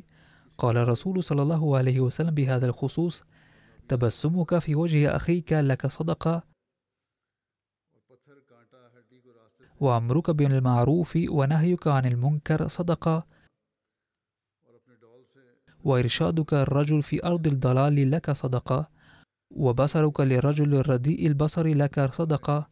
قال 0.58 0.76
الرسول 0.76 1.22
صلى 1.22 1.42
الله 1.42 1.76
عليه 1.76 2.00
وسلم 2.00 2.34
بهذا 2.34 2.66
الخصوص 2.66 3.22
تبسمك 3.88 4.58
في 4.58 4.74
وجه 4.74 5.16
أخيك 5.16 5.52
لك 5.52 5.86
صدقة 5.86 6.42
وأمرك 9.80 10.30
بالمعروف 10.30 11.18
ونهيك 11.28 11.86
عن 11.86 12.06
المنكر 12.06 12.68
صدقة 12.68 13.37
وإرشادك 15.88 16.54
الرجل 16.54 17.02
في 17.02 17.26
أرض 17.26 17.46
الضلال 17.46 18.10
لك 18.10 18.30
صدقة 18.30 18.88
وبصرك 19.50 20.20
للرجل 20.20 20.74
الرديء 20.74 21.26
البصر 21.26 21.66
لك 21.66 22.10
صدقة 22.14 22.68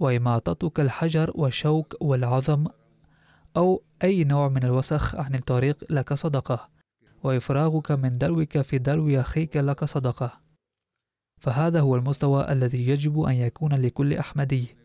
وإماطتك 0.00 0.80
الحجر 0.80 1.32
والشوك 1.34 1.96
والعظم 2.00 2.66
أو 3.56 3.82
أي 4.04 4.24
نوع 4.24 4.48
من 4.48 4.64
الوسخ 4.64 5.14
عن 5.14 5.34
الطريق 5.34 5.84
لك 5.90 6.14
صدقة 6.14 6.68
وإفراغك 7.22 7.90
من 7.90 8.18
دلوك 8.18 8.60
في 8.60 8.78
دلو 8.78 9.20
أخيك 9.20 9.56
لك 9.56 9.84
صدقة. 9.84 10.40
فهذا 11.40 11.80
هو 11.80 11.96
المستوى 11.96 12.52
الذي 12.52 12.88
يجب 12.88 13.20
أن 13.20 13.34
يكون 13.34 13.74
لكل 13.74 14.14
أحمدي. 14.14 14.76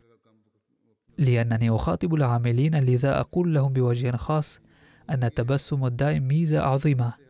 لأنني 1.18 1.70
أخاطب 1.70 2.14
العاملين 2.14 2.76
لذا 2.80 3.20
أقول 3.20 3.54
لهم 3.54 3.74
بوجه 3.74 4.16
خاص 4.16 4.60
أن 5.10 5.24
التبسم 5.24 5.86
الدائم 5.86 6.28
ميزة 6.28 6.60
عظيمة. 6.60 7.27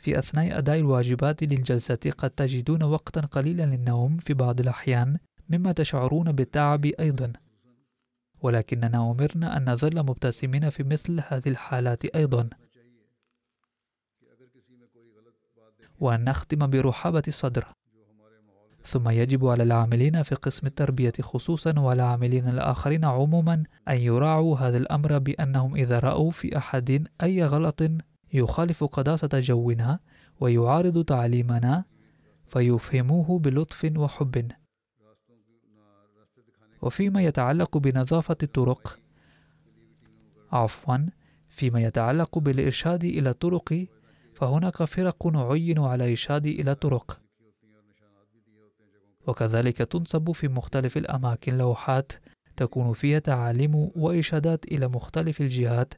في 0.00 0.18
أثناء 0.18 0.58
أداء 0.58 0.78
الواجبات 0.78 1.42
للجلسة 1.42 1.98
قد 2.18 2.30
تجدون 2.30 2.82
وقتا 2.82 3.20
قليلا 3.20 3.62
للنوم 3.62 4.16
في 4.16 4.34
بعض 4.34 4.60
الأحيان 4.60 5.18
مما 5.48 5.72
تشعرون 5.72 6.32
بالتعب 6.32 6.86
أيضا. 6.86 7.32
ولكننا 8.42 9.10
أمرنا 9.10 9.56
أن 9.56 9.72
نظل 9.72 10.02
مبتسمين 10.02 10.70
في 10.70 10.82
مثل 10.82 11.20
هذه 11.28 11.48
الحالات 11.48 12.04
أيضا. 12.04 12.48
وأن 16.00 16.24
نختم 16.24 16.70
برحابة 16.70 17.22
الصدر. 17.28 17.66
ثم 18.84 19.08
يجب 19.08 19.46
على 19.46 19.62
العاملين 19.62 20.22
في 20.22 20.34
قسم 20.34 20.66
التربية 20.66 21.12
خصوصا 21.20 21.78
والعاملين 21.78 22.48
الآخرين 22.48 23.04
عموما 23.04 23.62
أن 23.88 23.96
يراعوا 23.96 24.56
هذا 24.58 24.76
الأمر 24.76 25.18
بأنهم 25.18 25.76
إذا 25.76 25.98
رأوا 25.98 26.30
في 26.30 26.56
أحد 26.56 27.08
أي 27.22 27.44
غلط 27.44 27.82
يخالف 28.32 28.84
قداسة 28.84 29.28
جونا 29.32 29.98
ويعارض 30.40 31.04
تعليمنا 31.04 31.84
فيفهموه 32.46 33.38
بلطف 33.38 33.92
وحب. 33.96 34.52
وفيما 36.82 37.22
يتعلق 37.22 37.78
بنظافة 37.78 38.36
الطرق 38.42 38.98
عفوا 40.52 40.96
فيما 41.48 41.82
يتعلق 41.82 42.38
بالإرشاد 42.38 43.04
إلى 43.04 43.30
الطرق 43.30 43.86
فهناك 44.34 44.84
فرق 44.84 45.36
عين 45.36 45.78
على 45.78 46.10
إرشاد 46.10 46.46
إلى 46.46 46.72
الطرق. 46.72 47.20
وكذلك 49.26 49.76
تنصب 49.76 50.32
في 50.32 50.48
مختلف 50.48 50.96
الأماكن 50.96 51.58
لوحات 51.58 52.12
تكون 52.56 52.92
فيها 52.92 53.18
تعاليم 53.18 53.74
وإرشادات 53.74 54.64
إلى 54.64 54.88
مختلف 54.88 55.40
الجهات 55.40 55.94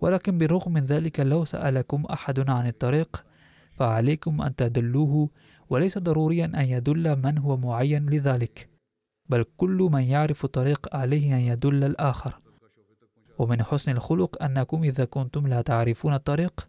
ولكن 0.00 0.38
بالرغم 0.38 0.72
من 0.72 0.86
ذلك 0.86 1.20
لو 1.20 1.44
سألكم 1.44 2.04
أحد 2.04 2.50
عن 2.50 2.66
الطريق 2.66 3.24
فعليكم 3.72 4.42
أن 4.42 4.56
تدلوه 4.56 5.28
وليس 5.70 5.98
ضروريا 5.98 6.44
أن 6.44 6.64
يدل 6.64 7.16
من 7.16 7.38
هو 7.38 7.56
معين 7.56 8.10
لذلك 8.10 8.68
بل 9.28 9.44
كل 9.56 9.88
من 9.92 10.02
يعرف 10.02 10.44
الطريق 10.44 10.96
عليه 10.96 11.34
أن 11.34 11.40
يدل 11.40 11.84
الآخر. 11.84 12.40
ومن 13.38 13.62
حسن 13.62 13.92
الخلق 13.92 14.42
أنكم 14.42 14.84
إذا 14.84 15.04
كنتم 15.04 15.46
لا 15.46 15.62
تعرفون 15.62 16.14
الطريق 16.14 16.68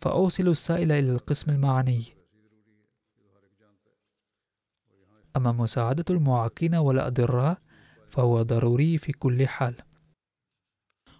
فأوصلوا 0.00 0.52
السائل 0.52 0.92
إلى 0.92 1.12
القسم 1.12 1.50
المعني. 1.50 2.02
أما 5.36 5.52
مساعدة 5.52 6.04
المعاقين 6.10 6.74
والأضراء 6.74 7.58
فهو 8.08 8.42
ضروري 8.42 8.98
في 8.98 9.12
كل 9.12 9.48
حال. 9.48 9.74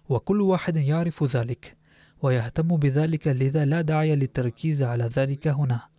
وكل 0.09 0.41
واحد 0.41 0.77
يعرف 0.77 1.23
ذلك 1.23 1.77
ويهتم 2.21 2.77
بذلك 2.77 3.27
لذا 3.27 3.65
لا 3.65 3.81
داعي 3.81 4.15
للتركيز 4.15 4.83
على 4.83 5.03
ذلك 5.03 5.47
هنا. 5.47 5.89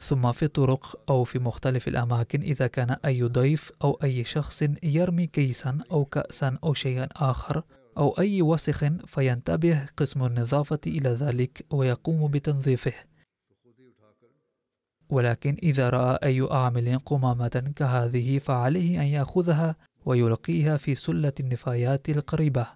ثم 0.00 0.32
في 0.32 0.44
الطرق 0.44 1.10
أو 1.10 1.24
في 1.24 1.38
مختلف 1.38 1.88
الأماكن 1.88 2.42
إذا 2.42 2.66
كان 2.66 2.90
أي 2.90 3.22
ضيف 3.22 3.72
أو 3.84 3.98
أي 4.02 4.24
شخص 4.24 4.62
يرمي 4.82 5.26
كيسا 5.26 5.78
أو 5.90 6.04
كأسا 6.04 6.58
أو 6.64 6.74
شيئا 6.74 7.08
آخر 7.16 7.64
أو 7.98 8.18
أي 8.18 8.42
وسخ 8.42 8.84
فينتبه 9.06 9.86
قسم 9.96 10.24
النظافة 10.24 10.80
إلى 10.86 11.08
ذلك 11.08 11.66
ويقوم 11.70 12.30
بتنظيفه. 12.30 12.92
ولكن 15.10 15.56
إذا 15.62 15.90
رأى 15.90 16.18
أي 16.22 16.48
عامل 16.50 16.98
قمامة 16.98 17.72
كهذه 17.76 18.38
فعليه 18.38 19.00
أن 19.00 19.06
يأخذها 19.06 19.76
ويلقيها 20.04 20.76
في 20.76 20.94
سلة 20.94 21.32
النفايات 21.40 22.08
القريبة. 22.08 22.66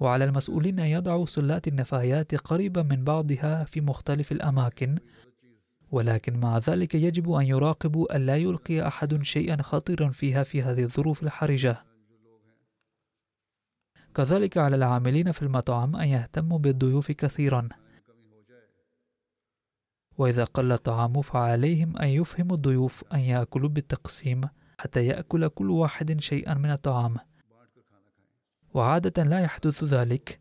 وعلى 0.00 0.24
المسؤولين 0.24 0.80
أن 0.80 0.86
يضعوا 0.86 1.26
سلات 1.26 1.68
النفايات 1.68 2.34
قريبة 2.34 2.82
من 2.82 3.04
بعضها 3.04 3.64
في 3.64 3.80
مختلف 3.80 4.32
الأماكن 4.32 4.98
ولكن 5.90 6.40
مع 6.40 6.58
ذلك 6.58 6.94
يجب 6.94 7.32
أن 7.32 7.46
يراقبوا 7.46 8.16
ألا 8.16 8.36
يلقي 8.36 8.86
أحد 8.86 9.22
شيئا 9.22 9.62
خطيرا 9.62 10.08
فيها 10.08 10.42
في 10.42 10.62
هذه 10.62 10.82
الظروف 10.82 11.22
الحرجة. 11.22 11.84
كذلك 14.14 14.58
على 14.58 14.76
العاملين 14.76 15.32
في 15.32 15.42
المطعم 15.42 15.96
أن 15.96 16.08
يهتموا 16.08 16.58
بالضيوف 16.58 17.12
كثيرا. 17.12 17.68
وإذا 20.18 20.44
قل 20.44 20.72
الطعام 20.72 21.22
فعليهم 21.22 21.96
أن 21.96 22.08
يفهموا 22.08 22.56
الضيوف 22.56 23.04
أن 23.14 23.18
يأكلوا 23.18 23.68
بالتقسيم 23.68 24.48
حتى 24.80 25.06
يأكل 25.06 25.48
كل 25.48 25.70
واحد 25.70 26.20
شيئا 26.20 26.54
من 26.54 26.70
الطعام. 26.70 27.16
وعادة 28.74 29.22
لا 29.22 29.40
يحدث 29.40 29.84
ذلك 29.84 30.40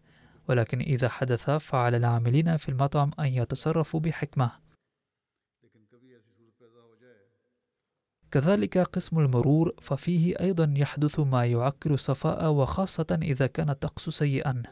ولكن 0.50 0.80
إذا 0.80 1.10
حدث 1.10 1.50
فعلى 1.50 1.98
العاملين 1.98 2.58
في 2.58 2.70
المطعم 2.70 3.12
أن 3.20 3.26
يتصرفوا 3.26 4.00
بحكمة. 4.00 4.52
كذلك 8.32 8.78
قسم 8.78 9.20
المرور 9.20 9.74
ففيه 9.82 10.40
أيضا 10.40 10.74
يحدث 10.78 11.20
ما 11.20 11.46
يعكر 11.46 11.94
الصفاء 11.94 12.52
وخاصة 12.52 13.20
إذا 13.22 13.48
كان 13.48 13.70
الطقس 13.70 14.10
سيئا. 14.10 14.64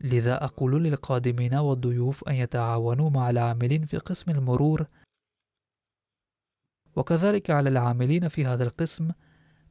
لذا 0.00 0.44
أقول 0.44 0.84
للقادمين 0.84 1.54
والضيوف 1.54 2.28
أن 2.28 2.34
يتعاونوا 2.34 3.10
مع 3.10 3.30
العاملين 3.30 3.84
في 3.86 3.98
قسم 3.98 4.30
المرور 4.30 4.86
وكذلك 6.96 7.50
على 7.50 7.68
العاملين 7.68 8.28
في 8.28 8.46
هذا 8.46 8.64
القسم 8.64 9.10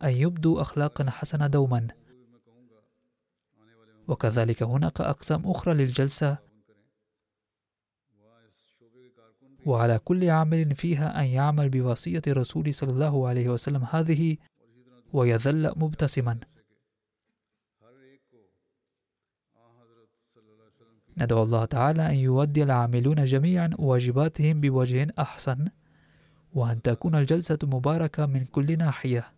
أن 0.04 0.10
يبدوا 0.10 0.62
أخلاقا 0.62 1.10
حسنة 1.10 1.48
دوما. 1.48 1.88
وكذلك 4.08 4.64
هناك 4.64 5.02
أقسام 5.02 5.42
أخرى 5.46 5.74
للجلسة 5.74 6.38
وعلى 9.66 10.00
كل 10.00 10.30
عامل 10.30 10.76
فيها 10.76 11.22
أن 11.22 11.26
يعمل 11.26 11.70
بوصية 11.70 12.22
الرسول 12.28 12.74
صلى 12.74 12.90
الله 12.92 13.28
عليه 13.28 13.50
وسلم 13.50 13.84
هذه 13.92 14.38
ويظل 15.14 15.74
مبتسما. 15.76 16.40
ندعو 21.18 21.44
الله 21.44 21.66
تعالى 21.66 22.10
أن 22.10 22.16
يودي 22.16 22.64
العاملون 22.64 23.24
جميعا 23.24 23.70
واجباتهم 23.80 24.62
بوجه 24.62 25.08
أحسن. 25.20 25.70
وأن 26.54 26.82
تكون 26.82 27.16
الجلسة 27.16 27.60
مباركة 27.64 28.26
من 28.26 28.46
كل 28.46 28.78
ناحية. 28.78 29.34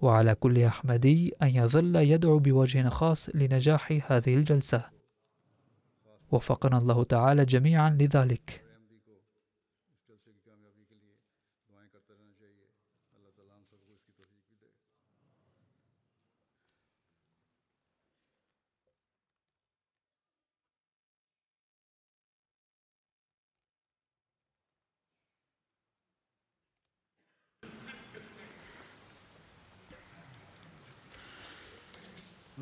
وعلى 0.00 0.34
كل 0.34 0.62
أحمدي 0.62 1.34
أن 1.42 1.48
يظل 1.48 1.96
يدعو 1.96 2.38
بوجه 2.38 2.88
خاص 2.88 3.28
لنجاح 3.34 4.12
هذه 4.12 4.34
الجلسة. 4.34 4.90
وفقنا 6.32 6.78
الله 6.78 7.04
تعالى 7.04 7.44
جميعا 7.44 7.90
لذلك. 7.90 8.63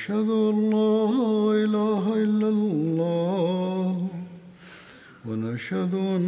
ونشهد 0.00 0.30
أن 0.30 0.70
لا 0.70 1.04
إله 1.64 2.04
إلا 2.24 2.48
الله 2.48 4.08
ونشهد 5.28 5.94
أن 5.94 6.24